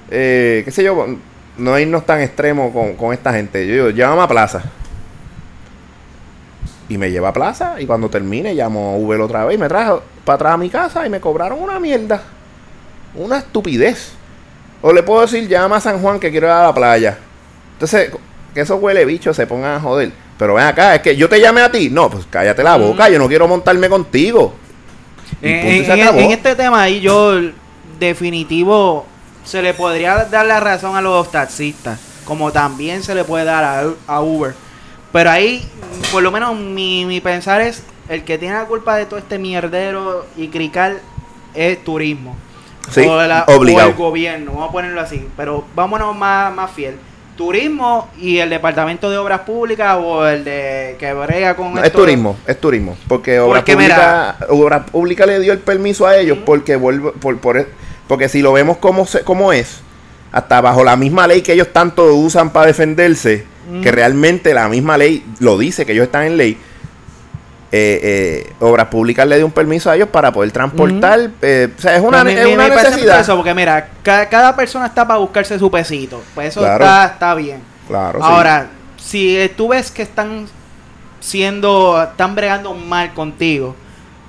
[0.10, 1.06] eh, qué sé yo,
[1.58, 3.66] no irnos tan extremo con, con esta gente.
[3.68, 4.64] Yo digo, llámame a Plaza.
[6.94, 9.68] Y me lleva a Plaza y cuando termine llamo a Uber otra vez y me
[9.68, 12.22] trajo para atrás a mi casa y me cobraron una mierda.
[13.16, 14.12] Una estupidez.
[14.84, 17.18] O le puedo decir, llama a San Juan que quiero ir a la playa.
[17.74, 18.12] Entonces,
[18.54, 20.12] que esos huele bichos se pongan a joder.
[20.38, 21.90] Pero ven acá, es que yo te llamé a ti.
[21.90, 24.54] No, pues cállate la boca, yo no quiero montarme contigo.
[25.42, 26.20] Y En, acabó.
[26.20, 27.34] en este tema ahí yo
[28.00, 29.08] definitivo
[29.44, 33.64] se le podría dar la razón a los taxistas, como también se le puede dar
[33.64, 34.54] a, a Uber.
[35.14, 35.66] Pero ahí,
[36.12, 39.40] por lo menos mi, mi pensar es, el que tiene la culpa de todo este
[39.40, 41.00] mierdero y crical
[41.54, 42.36] es turismo.
[42.92, 43.88] Sí, o, la- obligado.
[43.88, 45.26] o el gobierno, vamos a ponerlo así.
[45.38, 46.96] Pero vámonos más, más fiel.
[47.38, 51.86] Turismo y el Departamento de Obras Públicas o el de que brega con No, es
[51.88, 52.96] esto- turismo, es turismo.
[53.08, 57.38] Porque Obra Porque, Pública, Obra Pública le dio el permiso a ellos porque vuelve, por,
[57.40, 57.68] por, e,
[58.08, 59.80] porque si lo vemos como, se, como es,
[60.32, 63.46] hasta bajo la misma ley que ellos tanto usan para defenderse,
[63.82, 66.58] que realmente la misma ley lo dice, que ellos están en ley,
[67.72, 68.00] eh,
[68.48, 71.32] eh, Obras Públicas le dio un permiso a ellos para poder transportar.
[71.42, 73.20] eh, o sea, es una, es una necesidad.
[73.20, 76.22] Eso, porque mira, ca- cada, persona está para buscarse su pesito.
[76.36, 76.84] Pues eso Claro.
[76.86, 77.62] está, está bien.
[77.88, 78.26] Claro, sí.
[78.28, 80.48] Ahora, si eh, tú ves que están
[81.20, 83.76] siendo, están bregando mal contigo,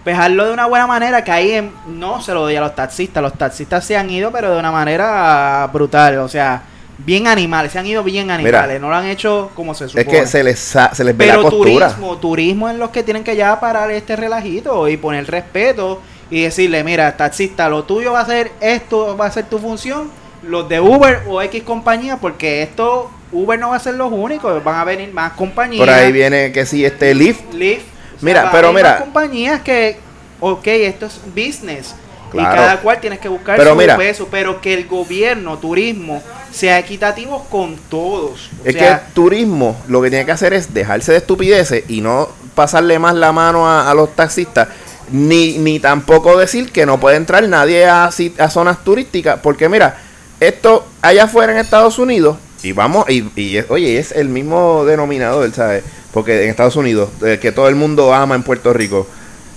[0.04, 3.22] pues hazlo de una buena manera, que ahí no se lo doy a los taxistas.
[3.22, 6.18] Los taxistas se han ido, pero de una manera brutal.
[6.18, 6.62] O sea,
[6.98, 8.80] bien animales, se han ido bien animales.
[8.80, 10.02] no lo han hecho como se supone.
[10.02, 11.88] es que se les, se les ve la Pero costura.
[11.88, 16.42] turismo, turismo es los que tienen que ya parar este relajito y poner respeto y
[16.42, 20.10] decirle, mira, taxista, lo tuyo va a ser esto, va a ser tu función,
[20.42, 24.62] los de Uber o X compañía, porque esto, Uber no va a ser los únicos,
[24.62, 25.80] van a venir más compañías.
[25.80, 27.52] Por ahí viene que sí, este Lyft.
[27.52, 27.84] Lyft.
[28.20, 28.98] Mira, pero mira.
[28.98, 29.98] compañías que,
[30.40, 31.94] ok, esto es business.
[32.34, 32.54] Claro.
[32.54, 33.96] Y cada cual tienes que buscar Pero su mira.
[33.96, 38.50] peso, pero que el gobierno, turismo, sea equitativo con todos.
[38.62, 41.84] O Es sea, que el turismo lo que tiene que hacer es dejarse de estupideces
[41.88, 44.68] y no pasarle más la mano a, a los taxistas,
[45.10, 49.98] ni, ni tampoco decir que no puede entrar nadie a, a zonas turísticas, porque mira,
[50.40, 54.84] esto allá afuera en Estados Unidos, y vamos, y, y es- oye, es el mismo
[54.86, 55.84] denominador, ¿sabes?
[56.12, 59.06] Porque en Estados Unidos, eh, que todo el mundo ama en Puerto Rico.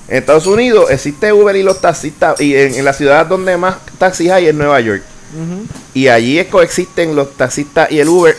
[0.07, 3.77] En Estados Unidos existe Uber y los taxistas, y en, en la ciudad donde más
[3.97, 5.03] taxis hay es Nueva York.
[5.93, 8.35] Y allí coexisten los taxistas y el Uber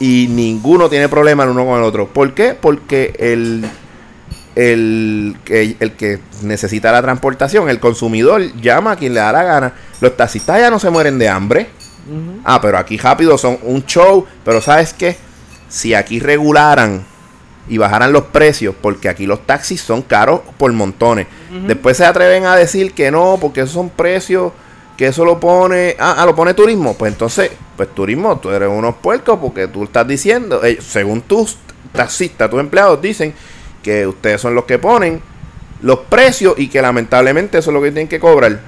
[0.00, 2.08] y ninguno tiene problema el uno con el otro.
[2.08, 2.56] ¿Por qué?
[2.58, 3.66] Porque el,
[4.56, 9.42] el, que, el que necesita la transportación, el consumidor, llama a quien le da la
[9.42, 9.74] gana.
[10.00, 11.68] Los taxistas ya no se mueren de hambre.
[12.44, 14.26] Ah, pero aquí rápido son un show.
[14.42, 15.16] Pero ¿sabes qué?
[15.68, 17.04] Si aquí regularan
[17.68, 21.26] y bajaran los precios, porque aquí los taxis son caros por montones.
[21.66, 24.52] Después se atreven a decir que no, porque esos son precios,
[24.96, 26.94] que eso lo pone, ah, ah, lo pone turismo.
[26.94, 31.58] Pues entonces, pues turismo, tú eres unos puercos porque tú estás diciendo, eh, según tus
[31.92, 33.34] taxistas, tus empleados dicen
[33.82, 35.22] que ustedes son los que ponen
[35.82, 38.60] los precios y que lamentablemente eso es lo que tienen que cobrar.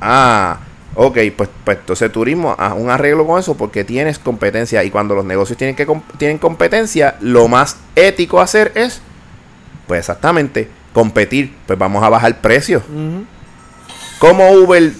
[0.00, 0.60] Ah,
[0.96, 5.14] ok, pues, pues entonces turismo, haz un arreglo con eso porque tienes competencia y cuando
[5.14, 5.86] los negocios tienen, que
[6.18, 9.00] tienen competencia, lo más ético hacer es,
[9.86, 12.82] pues exactamente, competir, pues vamos a bajar precios.
[12.88, 13.24] Ujú.
[14.18, 14.92] Como Uber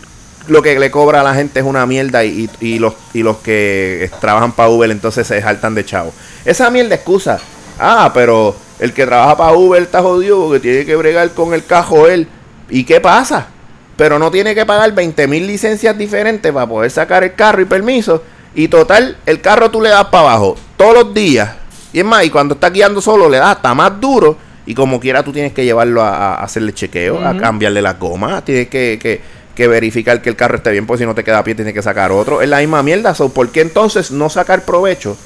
[0.49, 3.23] lo que le cobra a la gente es una mierda y, y- y los, y
[3.25, 6.13] los que trabajan para Uber entonces se saltan de chavo.
[6.45, 7.41] Esa mierda excusa.
[7.81, 11.65] Ah, pero el que trabaja para Uber está jodido porque tiene que bregar con el
[11.65, 12.29] cajo él.
[12.71, 13.49] ¿Y qué pasa?
[13.97, 17.65] Pero no tiene que pagar 20 mil licencias diferentes para poder sacar el carro y
[17.65, 18.23] permiso.
[18.55, 21.51] Y total, el carro tú le das para abajo todos los días.
[21.93, 24.37] Y es más, y cuando estás guiando solo le das hasta más duro.
[24.67, 28.43] Y como quiera tú tienes que llevarlo a, a hacerle chequeo, a cambiarle la goma.
[28.45, 29.21] Tienes que, que,
[29.55, 31.73] que verificar que el carro esté bien, porque si no te queda a pie tienes
[31.73, 32.43] que sacar otro.
[32.43, 33.15] Es la misma mierda.
[33.15, 35.17] So, ¿Por qué entonces no sacar provecho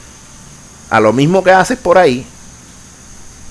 [0.90, 2.24] a lo mismo que haces por ahí?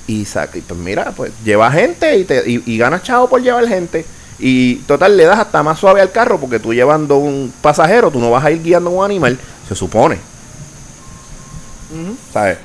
[0.07, 3.41] Y, saca, y pues mira, pues lleva gente y, te, y, y ganas chavo por
[3.41, 4.05] llevar gente.
[4.39, 8.19] Y total, le das hasta más suave al carro porque tú llevando un pasajero, tú
[8.19, 10.17] no vas a ir guiando un animal, se supone.
[12.31, 12.57] ¿sabes?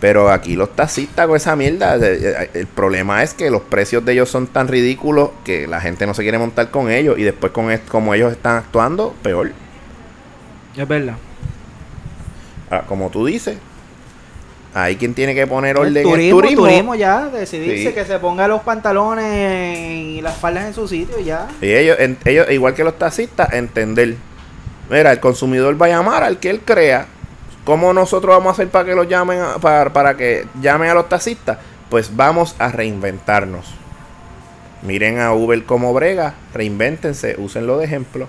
[0.00, 4.04] Pero aquí los taxistas con esa mierda, eh, eh, el problema es que los precios
[4.04, 7.24] de ellos son tan ridículos que la gente no se quiere montar con ellos y
[7.24, 9.50] después con como ellos están actuando, peor.
[10.76, 11.16] Es verdad.
[12.70, 13.58] Ah, como tú dices,
[14.74, 16.64] hay quien tiene que poner El orden en turismo, el turismo.
[16.66, 17.94] turismo ya, decidirse Sí.
[17.94, 21.48] que se ponga los pantalones y las faldas en su sitio ya.
[21.60, 24.14] Y ellos, en- ellos, igual que los taxistas, entender.
[24.90, 27.06] Mira, el consumidor va a llamar al que él crea.
[27.64, 30.94] ¿Cómo nosotros vamos a hacer para que los llamen a- para, para que llamen a
[30.94, 31.58] los taxistas?
[31.90, 33.74] Pues vamos a reinventarnos.
[34.82, 38.28] Miren a Uber como brega, reinvéntense, úsenlo de ejemplo.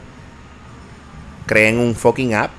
[1.45, 2.51] Creen un fucking app.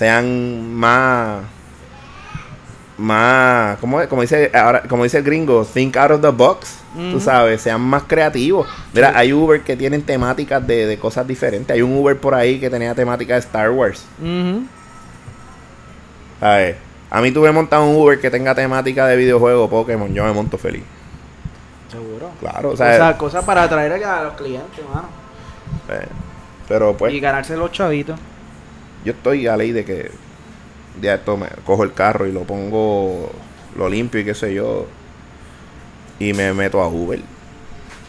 [0.00, 1.42] Sean más
[2.96, 6.78] más como, como dice ahora como dice el gringo think out of the box
[7.12, 11.74] tú sabes sean más creativos mira hay Uber que tienen temáticas de, de cosas diferentes
[11.74, 14.62] hay un Uber por ahí que tenía temática de Star Wars Ujú.
[16.40, 16.76] ¿sabes?
[17.10, 20.56] a mí tuve montado un Uber que tenga temática de videojuego Pokémon yo me monto
[20.56, 20.84] feliz
[21.90, 22.30] Seguro.
[22.40, 25.08] claro o sea, cosas para atraer a los clientes, mano.
[25.90, 26.06] eh,
[26.66, 28.18] pero pues y ganarse los chavitos.
[29.04, 30.10] Yo estoy a ley de que
[31.00, 33.30] de esto me cojo el carro y lo pongo
[33.76, 34.86] lo limpio y qué sé yo
[36.18, 37.20] y me meto a Uber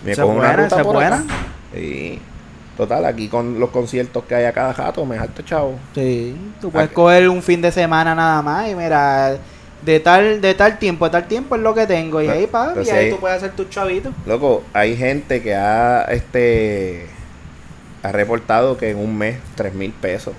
[0.05, 1.17] me cojo una ruta por buena.
[1.17, 1.77] acá.
[1.79, 2.19] y
[2.75, 6.71] total aquí con los conciertos que hay a cada jato me harto chavo Sí, tú
[6.71, 9.37] puedes coger un fin de semana nada más y mira,
[9.85, 12.73] de tal de tal tiempo a tal tiempo es lo que tengo y ahí pa,
[12.75, 14.13] y ahí hay- tú puedes hacer tus chavitos.
[14.25, 17.05] loco hay gente que ha este
[18.03, 20.33] ha reportado que en un mes tres mil pesos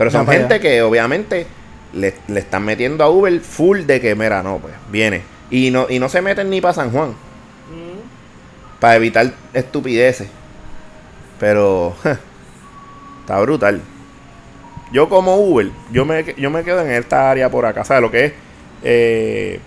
[0.00, 1.46] pero son No, gente que obviamente
[1.92, 5.88] le, le están metiendo a Uber full de que mira no pues viene y no
[5.90, 7.14] y no se meten ni para San Juan
[8.80, 10.26] para evitar estupideces.
[11.38, 11.94] Pero
[13.20, 13.82] está brutal.
[14.90, 18.10] Yo como Uber, yo me, yo me quedo en esta área por acá, ¿sabes lo
[18.10, 18.32] que es?
[18.82, 19.60] Eh,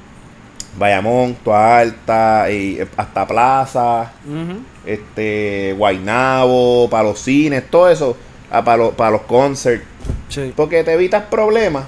[0.78, 4.62] Bayamón, Toa Alta, y eh, hasta Plaza, Ujú.
[4.84, 8.18] este, Guaynabo, para los cines, todo eso,
[8.62, 9.84] para los, para los concerts.
[10.30, 10.54] Sí.
[10.56, 11.86] Porque te evitas problemas,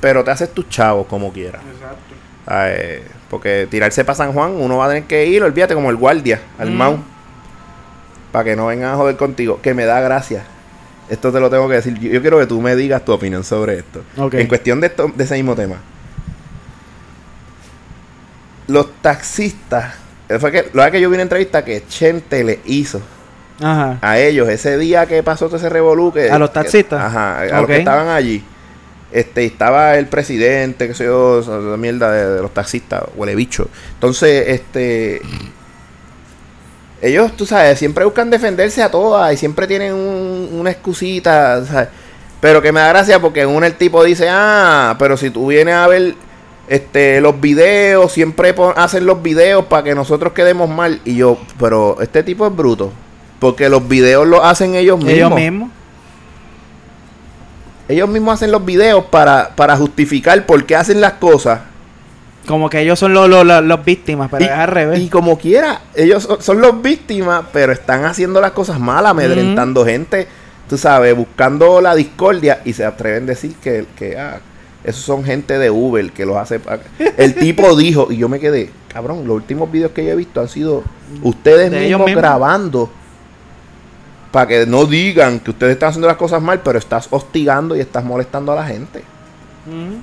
[0.00, 1.62] pero te haces tus chavos como quieras.
[1.74, 2.14] Exacto.
[2.50, 5.96] Eh, porque tirarse para San Juan, uno va a tener que ir, olvídate, como el
[5.96, 6.74] guardia, al Mm.
[6.74, 6.98] Mau.
[8.32, 9.60] Para que no vengan a joder contigo.
[9.62, 10.44] Que me da gracia.
[11.08, 11.98] Esto te lo tengo que decir.
[11.98, 14.02] Yo, yo quiero que tú me digas tu opinión sobre esto.
[14.32, 15.76] En cuestión de, esto, de ese mismo tema.
[18.66, 19.94] Los taxistas.
[20.40, 23.00] Fue que, lo que yo vi una entrevista que Chente le hizo
[23.60, 23.98] Ajá.
[24.02, 27.00] a ellos ese día que pasó todo ese revolú que- ¿A los que- taxistas?
[27.02, 28.44] ajá, a los que estaban allí.
[29.10, 33.68] Este, estaba el presidente, que sé yo, esa mierda de, de los taxistas, huele bicho.
[33.94, 35.22] Entonces, este.
[37.00, 41.88] Ellos, tú sabes, siempre buscan defenderse a todas y siempre tienen un- una excusita, ¿sabes?
[42.40, 45.74] Pero que me da gracia porque uno el tipo dice, ah, pero si tú vienes
[45.74, 46.14] a ver
[46.68, 51.00] este los videos, siempre hacen los videos para que nosotros quedemos mal.
[51.04, 52.92] Y yo, pero este tipo es bruto.
[53.38, 55.12] Porque los videos los hacen ellos mismos.
[55.14, 55.70] Ellos mismos.
[57.88, 61.60] Ellos mismos hacen los videos para, para justificar por qué hacen las cosas.
[62.46, 65.00] Como que ellos son los, los, los- los víctimas, pero y, es al revés.
[65.00, 69.84] y como quiera, ellos son, son los víctimas, pero están haciendo las cosas malas, amedrentando
[69.84, 70.26] gente,
[70.68, 74.40] tú sabes, buscando la discordia y se atreven a decir que, que ah,
[74.84, 76.60] esos son gente de Uber que los hace.
[77.18, 80.40] El tipo dijo, y yo me quedé, cabrón, los últimos videos que yo he visto
[80.40, 80.84] han sido
[81.22, 82.10] ustedes mismos.
[82.14, 82.90] grabando.
[84.30, 87.80] Para que no digan que ustedes están haciendo las cosas mal, pero estás hostigando y
[87.80, 89.02] estás molestando a la gente.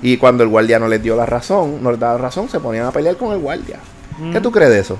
[0.00, 2.60] Y cuando el guardia no les dio la razón, no les daba la razón, se
[2.60, 3.78] ponían a pelear con el guardia.
[4.16, 4.40] ¿Qué Ujú.
[4.40, 4.96] tú crees de eso?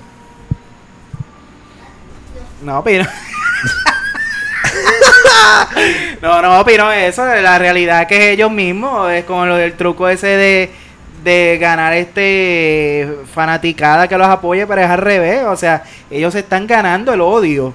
[2.62, 3.04] No opino.
[6.22, 7.24] no, no opino eso.
[7.24, 10.70] La realidad que ellos mismos, es como lo del truco ese de,
[11.22, 15.44] de ganar este fanaticada que los apoye, pero es al revés.
[15.44, 17.72] O sea, ellos están ganando el odio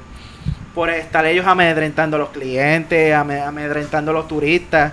[0.75, 4.91] por estar ellos amedrentando a los clientes, ame- amedrentando a los turistas.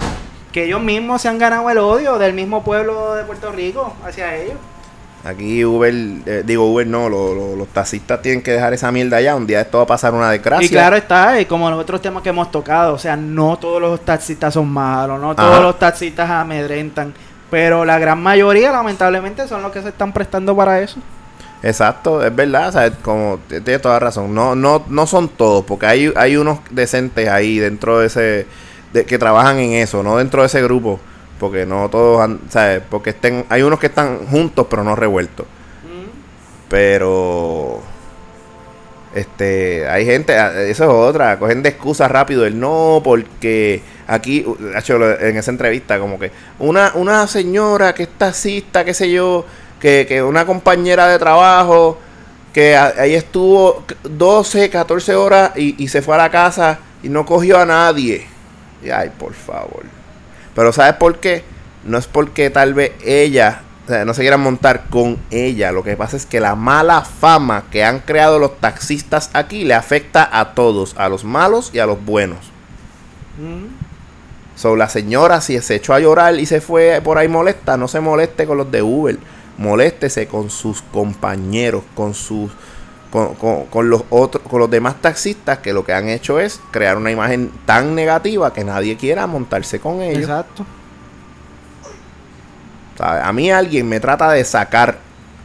[0.52, 4.34] Que ellos mismos se han ganado el odio del mismo pueblo de Puerto Rico hacia
[4.34, 4.56] ellos.
[5.24, 5.92] Aquí Uber,
[6.26, 9.34] eh, digo Uber no, lo- lo- los taxistas tienen que dejar esa mierda allá.
[9.36, 10.64] Un día esto va a pasar una desgracia.
[10.64, 13.80] Y claro está, y como los otros temas que hemos tocado, o sea, no todos
[13.80, 15.60] los taxistas son malos, no todos Ajá.
[15.60, 17.12] los taxistas amedrentan,
[17.50, 20.98] pero la gran mayoría lamentablemente son los que se están prestando para eso.
[21.62, 22.92] Exacto, es verdad, ¿sabes?
[23.02, 24.32] Como tienes toda razón.
[24.34, 28.46] No, no, no son todos, porque hay, hay unos decentes ahí dentro de ese,
[28.92, 31.00] de, que trabajan en eso, no dentro de ese grupo,
[31.40, 32.82] porque no todos, han- ¿sabes?
[32.88, 35.46] Porque estén, hay unos que están juntos pero no revueltos.
[36.68, 37.80] Pero
[39.14, 44.44] este hay gente, ah, eso es otra, cogen de excusa rápido el no, porque aquí,
[44.98, 49.46] lo- en esa entrevista, como que una, una señora que es taxista, qué sé yo,
[49.80, 51.98] que, que una compañera de trabajo,
[52.52, 57.24] que ahí estuvo 12, 14 horas y, y se fue a la casa y no
[57.26, 58.26] cogió a nadie.
[58.82, 59.84] Y, ay, por favor.
[60.54, 61.44] Pero ¿sabes por qué?
[61.84, 65.72] No es porque tal vez ella o sea, no se quieran montar con ella.
[65.72, 69.72] Lo que pasa es que la mala fama que han creado los taxistas aquí le
[69.72, 72.38] afecta a todos, a los malos y a los buenos.
[74.56, 77.88] So, la señora, si se echó a llorar y se fue por ahí molesta, no
[77.88, 79.16] se moleste con los de Uber.
[79.58, 82.50] Moléstese con sus compañeros, con sus.
[83.10, 86.60] Con, con- con los otros, con los demás taxistas que lo que han hecho es
[86.70, 90.22] crear una imagen tan negativa que nadie quiera montarse con ellos.
[90.24, 90.66] Exacto.
[93.00, 94.98] A mí alguien me trata de sacar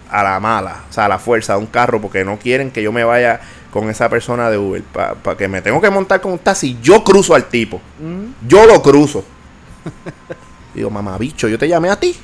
[0.10, 2.82] a la mala, o sea, a la fuerza de un carro porque no quieren que
[2.82, 3.39] yo me vaya
[3.71, 4.84] con esa persona de Uber.
[4.84, 7.80] Para que me tengo que montar con un taxi, yo cruzo al tipo.
[8.47, 9.23] Yo lo cruzo.
[10.73, 12.15] Digo, mamá, bicho, yo te llamé a ti.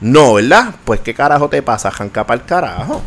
[0.00, 0.74] No, ¿verdad?
[0.84, 3.02] Pues qué carajo te pasa, janca para el carajo.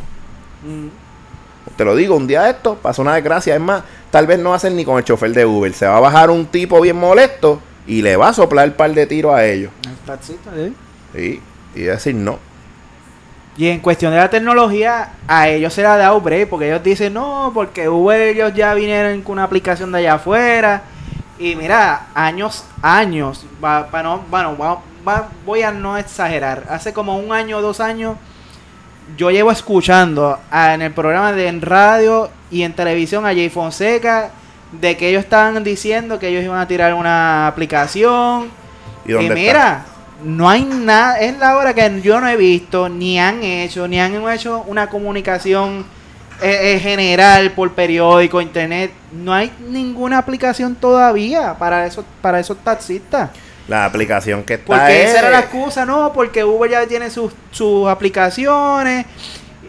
[1.76, 3.56] Te lo digo, un día esto pasó una desgracia.
[3.56, 5.74] Es más, tal vez no va a ser ni con el chofer de Uber.
[5.74, 8.92] Se va a bajar un tipo bien molesto y le va a soplar un par
[8.94, 9.72] de tiros a ellos.
[9.86, 10.76] El taxista, ¿sí?
[11.16, 11.42] Sí,
[11.76, 12.38] y decir no.
[13.58, 17.14] Y en cuestión de la tecnología, a ellos se ha dado break, porque ellos dicen,
[17.14, 20.84] no, porque Uber ellos ya vinieron con una aplicación de allá afuera.
[21.38, 26.94] Y mira, años, años, va, va- no, bueno, va- va- voy a no exagerar, hace
[26.94, 28.18] como un año o dos años,
[29.18, 33.50] yo llevo escuchando a- en el programa de en radio y en televisión a Jay
[33.50, 34.30] Fonseca
[34.72, 38.50] de que ellos estaban diciendo que ellos iban a tirar una aplicación
[39.06, 39.36] ¿Y y, dónde está?
[39.36, 39.86] mira,
[40.24, 44.00] no hay nada, es la hora que yo no he visto, ni han hecho, ni
[44.00, 45.86] han hecho una comunicación
[46.42, 48.92] eh, eh, general por periódico, internet.
[49.12, 53.30] No hay ninguna aplicación todavía para esos, para esos taxistas.
[53.68, 56.12] La aplicación que está Porque es- esa era la excusa, ¿no?
[56.14, 59.06] Porque Uber ya tiene sus, sus aplicaciones.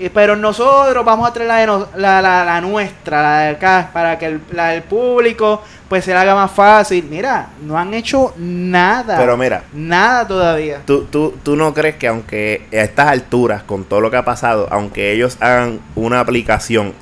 [0.00, 3.48] eh, Pero nosotros vamos a traer la, de nos- la, la- la nuestra, la de
[3.50, 7.06] acá, para que el, la del público pues se la haga más fácil.
[7.08, 9.16] Mira, no han hecho nada.
[9.16, 10.80] Pero mira, Nada todavía.
[10.84, 14.24] ¿tú, tú, tú no crees que aunque a estas alturas, con todo lo que ha
[14.24, 16.92] pasado, aunque ellos hagan una aplicación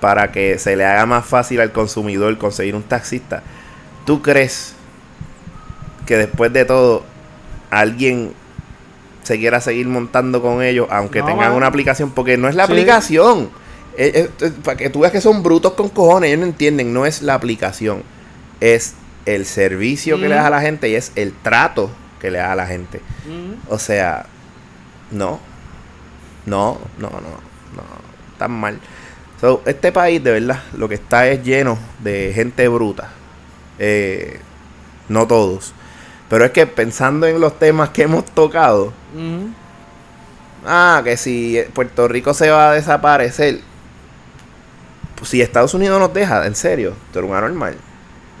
[0.00, 3.42] para que se le haga más fácil al consumidor conseguir un taxista,
[4.06, 4.76] ¿tú crees
[6.08, 7.04] que después de todo
[7.70, 8.32] alguien
[9.24, 12.12] se quiera seguir montando con ellos, aunque No, tengan una aplicación?
[12.12, 12.72] Porque no es la Sí.
[12.72, 13.50] aplicación.
[13.98, 16.94] Eh, eh, eh, para que tú veas que son brutos con cojones, ellos no entienden,
[16.94, 18.02] no es la aplicación,
[18.60, 18.94] es
[19.26, 21.90] el servicio que le das a la gente y es el trato
[22.20, 23.02] que le das a la gente.
[23.26, 23.70] Mm.
[23.70, 24.24] O sea,
[25.10, 25.40] no,
[26.46, 27.82] no, no, no, no,
[28.38, 28.80] tan mal.
[29.42, 33.10] So, este país de verdad lo que está es lleno de gente bruta.
[33.78, 34.40] Eh,
[35.08, 35.74] no todos.
[36.28, 38.92] Pero es que pensando en los temas que hemos tocado,
[40.66, 43.60] ah, que si Puerto Rico se va a desaparecer,
[45.16, 47.74] pues si Estados Unidos nos deja, en serio, esto era un anormal.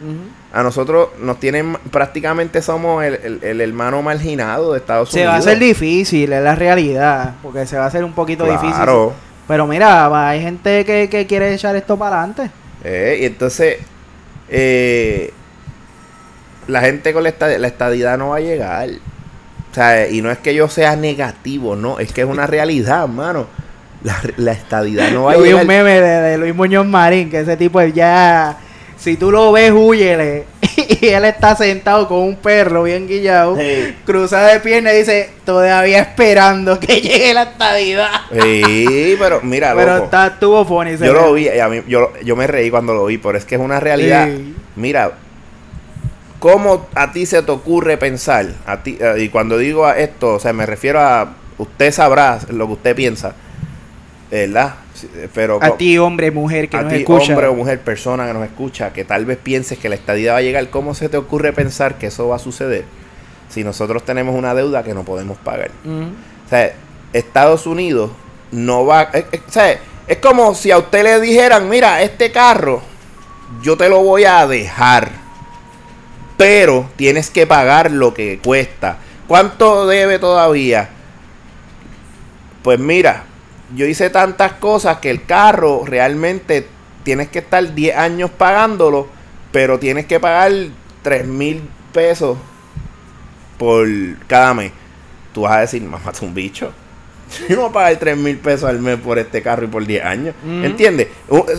[0.00, 0.38] Mm.
[0.56, 5.32] A nosotros nos tienen, prácticamente somos el, el- el hermano marginado de Estados Se Unidos.
[5.32, 7.34] va a hacer difícil, es la realidad.
[7.42, 8.70] Porque se va a hacer un poquito difícil.
[8.74, 9.12] Claro.
[9.46, 12.50] Pero mira, hay gente que, que quiere echar esto para adelante.
[12.84, 13.78] Eh, y entonces,
[14.48, 15.32] eh,
[16.68, 18.88] la gente con la estadidad, la estadidad no va a llegar.
[19.70, 23.02] O sea, y no es que yo sea negativo, no, es que es una realidad,
[23.02, 23.46] hermano.
[24.04, 25.62] La, la estadidad no va a Yo vi llegar.
[25.62, 28.56] un meme de, de Luis Muñoz Marín, que ese tipo ya,
[28.96, 30.44] si tú lo ves, huyele.
[31.00, 33.94] y él está sentado con un perro bien guillado, Sí.
[34.06, 38.10] cruzado de pierna y dice, todavía esperando que llegue la estadidad.
[38.32, 40.96] Sí, pero mira, Pero loco, está, estuvo funny.
[40.96, 43.44] yo lo vi, y a mí, yo, yo me reí cuando lo vi, pero es
[43.44, 44.28] que es una realidad.
[44.28, 44.54] Sí.
[44.76, 45.10] Mira,
[46.38, 48.46] ¿cómo a ti se te ocurre pensar?
[48.66, 52.38] A ti, eh, y cuando digo a esto, o sea, me refiero a usted sabrá
[52.50, 53.34] lo que usted piensa,
[54.30, 54.74] ¿verdad?
[55.16, 57.32] Eh, Pero A ti, hombre, mujer, que a nos ti, escucha.
[57.32, 60.38] hombre o mujer, persona que nos escucha, que tal vez pienses que la estadía va
[60.38, 62.84] a llegar, ¿cómo se te ocurre pensar que eso va a suceder?
[63.48, 65.70] Si nosotros tenemos una deuda que no podemos pagar.
[65.86, 66.72] O sea,
[67.12, 68.10] Estados Unidos
[68.52, 69.02] no va...
[69.12, 72.82] Es- o sea, es como si a usted le dijeran, mira, este carro
[73.62, 75.10] yo te lo voy a dejar,
[76.38, 78.96] pero tienes que pagar lo que cuesta.
[79.26, 80.88] ¿Cuánto debe todavía?
[82.62, 83.24] Pues mira,
[83.74, 86.66] yo hice tantas cosas que el carro realmente
[87.02, 89.08] tienes que estar 10 años pagándolo,
[89.50, 90.52] pero tienes que pagar
[91.02, 91.60] 3 mil
[91.92, 92.38] pesos
[93.58, 93.88] por
[94.28, 94.72] cada mes.
[95.34, 96.72] Tú vas a decir, mamá, es un bicho.
[97.48, 99.84] Yo no voy a pagar 3 mil pesos al mes por este carro y por
[99.84, 100.34] 10 años.
[100.44, 100.64] Ujú.
[100.64, 101.08] ¿Entiendes?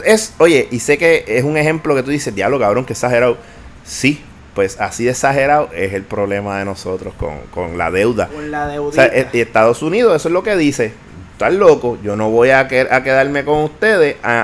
[0.05, 3.37] Es, oye, y sé que es un ejemplo que tú dices, diablo, cabrón, que exagerado.
[3.83, 4.23] Sí,
[4.59, 8.27] pues así de exagerado es el problema de nosotros con, con la deuda.
[8.27, 9.05] Con la O deudita.
[9.07, 10.91] sea, eh, y Estados Unidos, eso es lo que dice.
[11.31, 14.41] Estás loco, yo no voy a, que- a quedarme con ustedes a,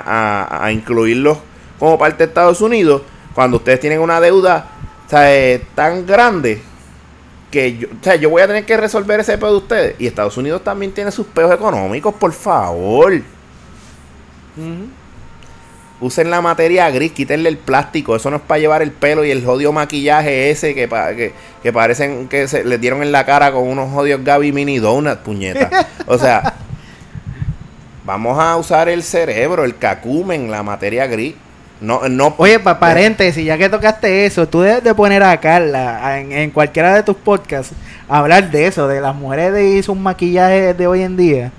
[0.53, 1.37] a- a incluirlos
[1.77, 3.01] como parte de Estados Unidos
[3.33, 4.69] cuando ustedes tienen una deuda
[5.05, 6.61] o sea, eh, tan grande
[7.51, 9.95] que yo, o sea, yo voy a tener que resolver ese pedo de ustedes.
[9.99, 13.11] Y Estados Unidos también tiene sus peos económicos, por favor.
[16.01, 18.15] Usen la materia gris, quítenle el plástico.
[18.17, 21.33] Eso no es para llevar el pelo y el jodido maquillaje ese que, pa- que,
[21.63, 25.19] que parecen que se le dieron en la cara con unos jodios Gaby Mini Donut,
[25.19, 25.69] puñeta.
[26.07, 26.53] O sea,
[28.03, 31.35] vamos a usar el cerebro, el cacumen, la materia gris.
[31.81, 32.33] No, no.
[32.37, 36.51] Oye, para paréntesis, ya que tocaste eso, tú debes de poner a Carla en, en
[36.51, 37.73] cualquiera de tus podcasts
[38.07, 41.51] a hablar de eso, de las mujeres de sus maquillajes de hoy en día.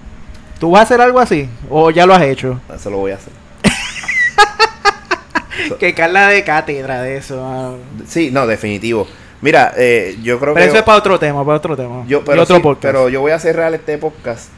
[0.58, 1.48] ¿Tú vas a hacer algo así?
[1.68, 2.60] ¿O ya lo has hecho?
[2.74, 3.32] Eso lo voy a hacer.
[5.78, 7.78] Que Carla de cátedra de eso.
[8.06, 9.06] Sí, no, definitivo.
[9.40, 10.68] Mira, eh, yo creo Pero que.
[10.70, 12.04] eso es para otro tema, para otro tema.
[12.06, 12.82] Yo, Y pero, otro sí, podcast.
[12.82, 14.48] pero yo voy a cerrar este podcast,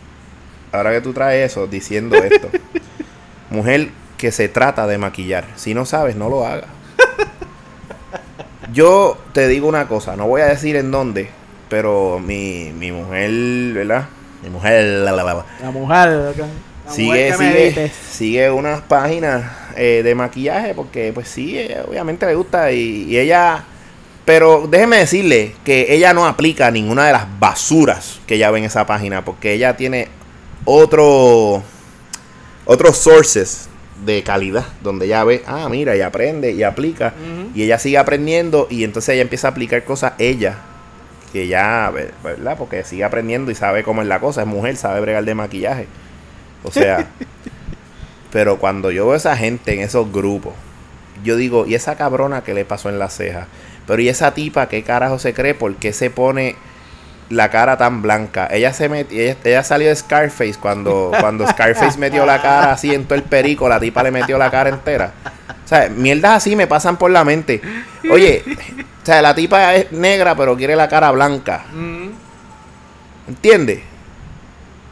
[0.72, 2.48] ahora que tú traes eso, diciendo esto.
[3.50, 5.44] Mujer que se trata de maquillar.
[5.56, 6.66] Si no sabes, no lo hagas.
[8.72, 11.30] Yo te digo una cosa, no voy a decir en dónde,
[11.68, 13.30] pero mi, mi mujer,
[13.72, 14.06] ¿verdad?
[14.42, 16.44] Mi mujer, la, la, la, La mujer, la mujer
[16.94, 17.74] sigue, sigue,
[18.10, 19.44] sigue unas páginas
[19.76, 23.64] eh, de maquillaje porque pues sí, ella obviamente le gusta y, y ella...
[24.24, 28.64] Pero déjeme decirle que ella no aplica ninguna de las basuras que ella ve en
[28.66, 30.08] esa página porque ella tiene
[30.66, 31.62] otro
[32.66, 33.68] otros sources
[34.04, 37.14] de calidad donde ella ve, ah, mira, y aprende y aplica
[37.54, 40.56] y ella sigue aprendiendo y entonces ella empieza a aplicar cosas ella
[41.32, 42.56] que ya, ve- ¿verdad?
[42.58, 45.86] Porque sigue aprendiendo y sabe cómo es la cosa, es mujer, sabe bregar de maquillaje.
[46.64, 47.08] O sea,
[48.32, 50.54] pero cuando yo veo a esa gente en esos grupos,
[51.24, 53.46] yo digo, ¿y esa cabrona que le pasó en la ceja?
[53.86, 55.54] Pero ¿y esa tipa qué carajo se cree?
[55.54, 56.56] ¿Por qué se pone
[57.30, 58.48] la cara tan blanca?
[58.50, 62.94] Ella se metió, ella, ella salió de Scarface cuando, cuando Scarface metió la cara así
[62.94, 65.12] en todo el perico, la tipa le metió la cara entera.
[65.64, 67.60] O sea, mierdas así me pasan por la mente.
[68.10, 68.42] Oye,
[69.02, 71.64] o sea, la tipa es negra pero quiere la cara blanca.
[71.72, 72.12] Ujú.
[73.28, 73.80] ¿Entiendes?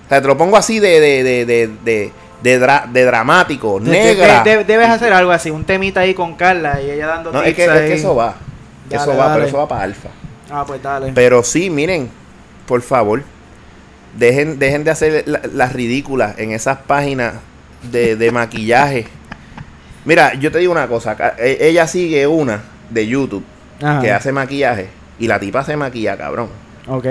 [0.07, 3.81] O sea, te lo pongo así de, de, de, de, de, de dra- de dramático,
[3.81, 4.43] De- negra.
[4.45, 7.43] de- de- debes hacer algo así, un temita ahí con Carla y ella dando no,
[7.43, 7.89] es que, es ahí.
[7.89, 8.37] que eso va.
[8.89, 9.35] Dale, eso va, dale.
[9.35, 10.09] pero eso va para alfa.
[10.51, 11.11] Ah, pues dale.
[11.13, 12.09] Pero sí, miren,
[12.69, 13.23] por favor,
[14.17, 17.35] dejen, dejen de hacer la- las ridículas en esas páginas
[17.91, 19.07] de, de maquillaje.
[20.05, 23.45] Mira, yo te digo una cosa, e- ella sigue una de YouTube
[23.83, 24.01] Ajá.
[24.01, 24.89] que hace maquillaje
[25.19, 26.49] y la tipa se maquilla, cabrón.
[26.87, 27.07] Ok.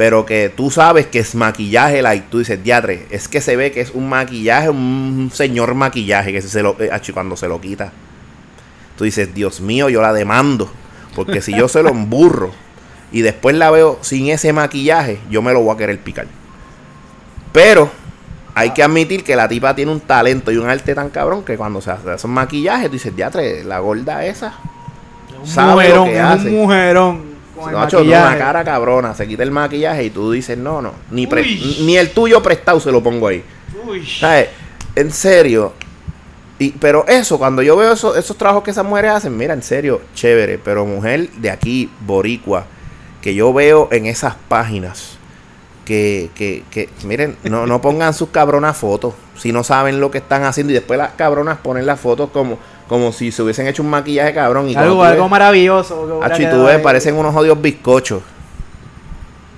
[0.00, 3.70] Pero que tú sabes que es maquillaje, like, tú dices, diatre, es que se ve
[3.70, 7.92] que es un maquillaje, un señor maquillaje, que se lo, eh, cuando se lo quita.
[8.96, 10.70] Tú dices, Dios mío, yo la demando.
[11.14, 12.50] Porque si yo se lo emburro
[13.12, 16.28] y después la veo sin ese maquillaje, yo me lo voy a querer picar.
[17.52, 17.90] Pero
[18.54, 21.58] hay que admitir que la tipa tiene un talento y un arte tan cabrón que
[21.58, 24.54] cuando se hace esos maquillajes, tú dices, diatre, la gorda esa.
[25.38, 26.48] Un Sabe mujerón, lo que es hace.
[26.48, 27.29] un mujerón.
[27.60, 28.36] Con el Nacho, tiene maquillaje.
[28.36, 31.44] una cara cabrona, se quita el maquillaje y tú dices, no, no, ni, pre-
[31.80, 33.44] ni el tuyo prestado se lo pongo ahí.
[33.86, 34.06] Uy.
[34.06, 34.48] ¿Sabes?
[34.96, 35.72] En serio.
[36.58, 39.62] Y, pero eso, cuando yo veo eso- esos trabajos que esas mujeres hacen, mira, en
[39.62, 40.58] serio, chévere.
[40.58, 42.64] Pero mujer de aquí, boricua,
[43.22, 45.18] que yo veo en esas páginas,
[45.84, 50.18] que, que, que miren, no, no pongan sus cabronas fotos, si no saben lo que
[50.18, 50.72] están haciendo.
[50.72, 52.58] Y después las cabronas ponen las fotos como,
[52.90, 54.68] como si se hubiesen hecho un maquillaje cabrón.
[54.68, 56.20] Y Algo, ves- algo maravilloso.
[56.36, 56.82] y tú ves, ahí.
[56.82, 58.20] parecen unos odios bizcochos.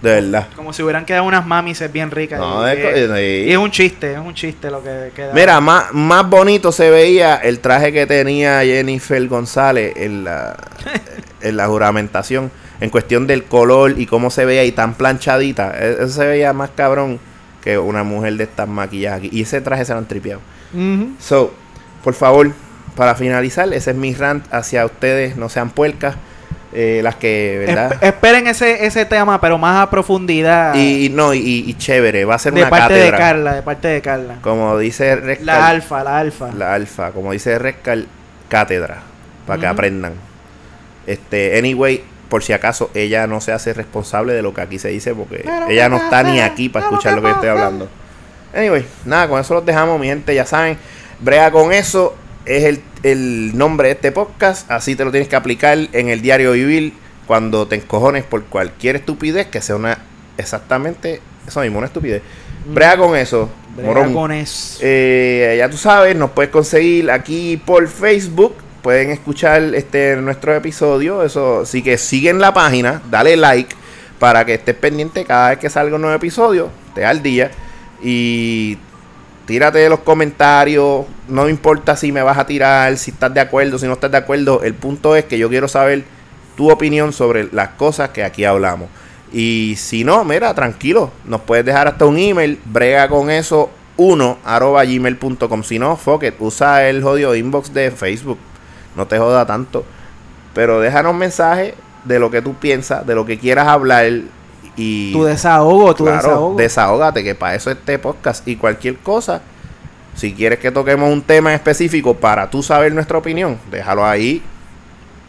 [0.03, 0.49] De verdad.
[0.55, 2.39] Como si hubieran quedado unas mamises bien ricas.
[2.39, 5.33] No, y, es y un chiste, es un chiste lo que queda.
[5.33, 10.55] Mira, más, más bonito se veía el traje que tenía Jennifer González en la,
[11.41, 12.51] en la juramentación.
[12.83, 15.73] En cuestión del color y cómo se veía y tan planchadita.
[15.81, 17.19] E- Eso se veía más cabrón
[17.65, 19.31] que una mujer de estas maquilladas aquí.
[19.33, 20.41] Y ese traje se lo han tripeado.
[21.19, 21.55] So,
[22.05, 22.51] por favor,
[22.97, 25.37] para finalizar, ese es mi rant hacia ustedes.
[25.37, 26.17] No sean puercas.
[26.75, 27.93] eh, las que, ¿verdad?
[28.01, 30.75] Esp- esperen ese, ese tema, pero más a profundidad.
[30.75, 33.11] Y, y no, y, y chévere, va a ser de una parte cátedra.
[33.19, 34.37] de Carla, de parte de Carla.
[34.41, 36.51] Como dice Rescal, La alfa, la alfa.
[36.57, 38.07] la alfa, como dice Rescal,
[38.49, 39.03] cátedra,
[39.47, 40.15] para que aprendan.
[41.07, 44.89] Este, anyway, por si acaso, ella no se hace responsable de lo que aquí se
[44.89, 47.35] dice, porque Pero ella ¿qué no está ni aquí para escuchar ¿qué lo que yo
[47.35, 47.89] estoy hablando.
[48.55, 50.79] Anyway, nada, con eso los dejamos, mi gente, ya saben.
[51.21, 52.15] Brega con eso,
[52.47, 56.23] es el, el nombre de este podcast, así te lo tienes que aplicar en el
[56.23, 56.93] diario vivir
[57.27, 59.99] cuando te encojones por cualquier estupidez que sea una,
[60.37, 62.23] exactamente, eso mismo, una estupidez.
[62.67, 64.15] Brega con eso, Brega morón.
[64.15, 64.79] con eso.
[64.81, 68.55] Eh, ya tú sabes, nos puedes conseguir aquí por Facebook.
[68.83, 71.23] Pueden escuchar este nuestro episodio.
[71.23, 73.75] Eso sí que siguen la página, dale like
[74.19, 76.71] para que estés pendiente cada vez que salga un nuevo episodio.
[76.95, 77.51] Te da al día.
[78.03, 78.79] Y
[79.47, 81.05] tírate los comentarios.
[81.29, 84.19] No importa si me vas a tirar, si estás de acuerdo, si no estás de
[84.19, 84.63] acuerdo.
[84.63, 86.05] El punto es que yo quiero saber
[86.57, 88.89] tu opinión sobre las cosas que aquí hablamos.
[89.33, 94.39] Y si no, mira, tranquilo, nos puedes dejar hasta un email, brega con eso 1
[94.45, 95.63] arroba gmail.com.
[95.63, 98.39] Si no, fuck it, usa el jodido inbox de Facebook.
[98.97, 99.85] No te joda tanto.
[100.55, 101.75] Pero déjanos mensaje
[102.05, 104.07] de lo que tú piensas, de lo que quieras hablar.
[104.77, 106.57] Y Tu desahogo, tu claro, desahogo.
[106.57, 109.43] desahógate, que para eso este podcast y cualquier cosa.
[110.15, 114.43] Si quieres que toquemos un tema en específico para tú saber nuestra opinión, déjalo ahí.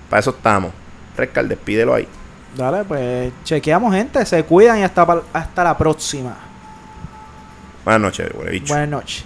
[0.09, 0.71] Para eso estamos.
[1.17, 2.07] Rescal, despídelo ahí.
[2.55, 4.25] Dale, pues chequeamos, gente.
[4.25, 6.35] Se cuidan y hasta, hasta la próxima.
[7.83, 8.29] Buenas noches.
[8.67, 9.25] Buenas noches.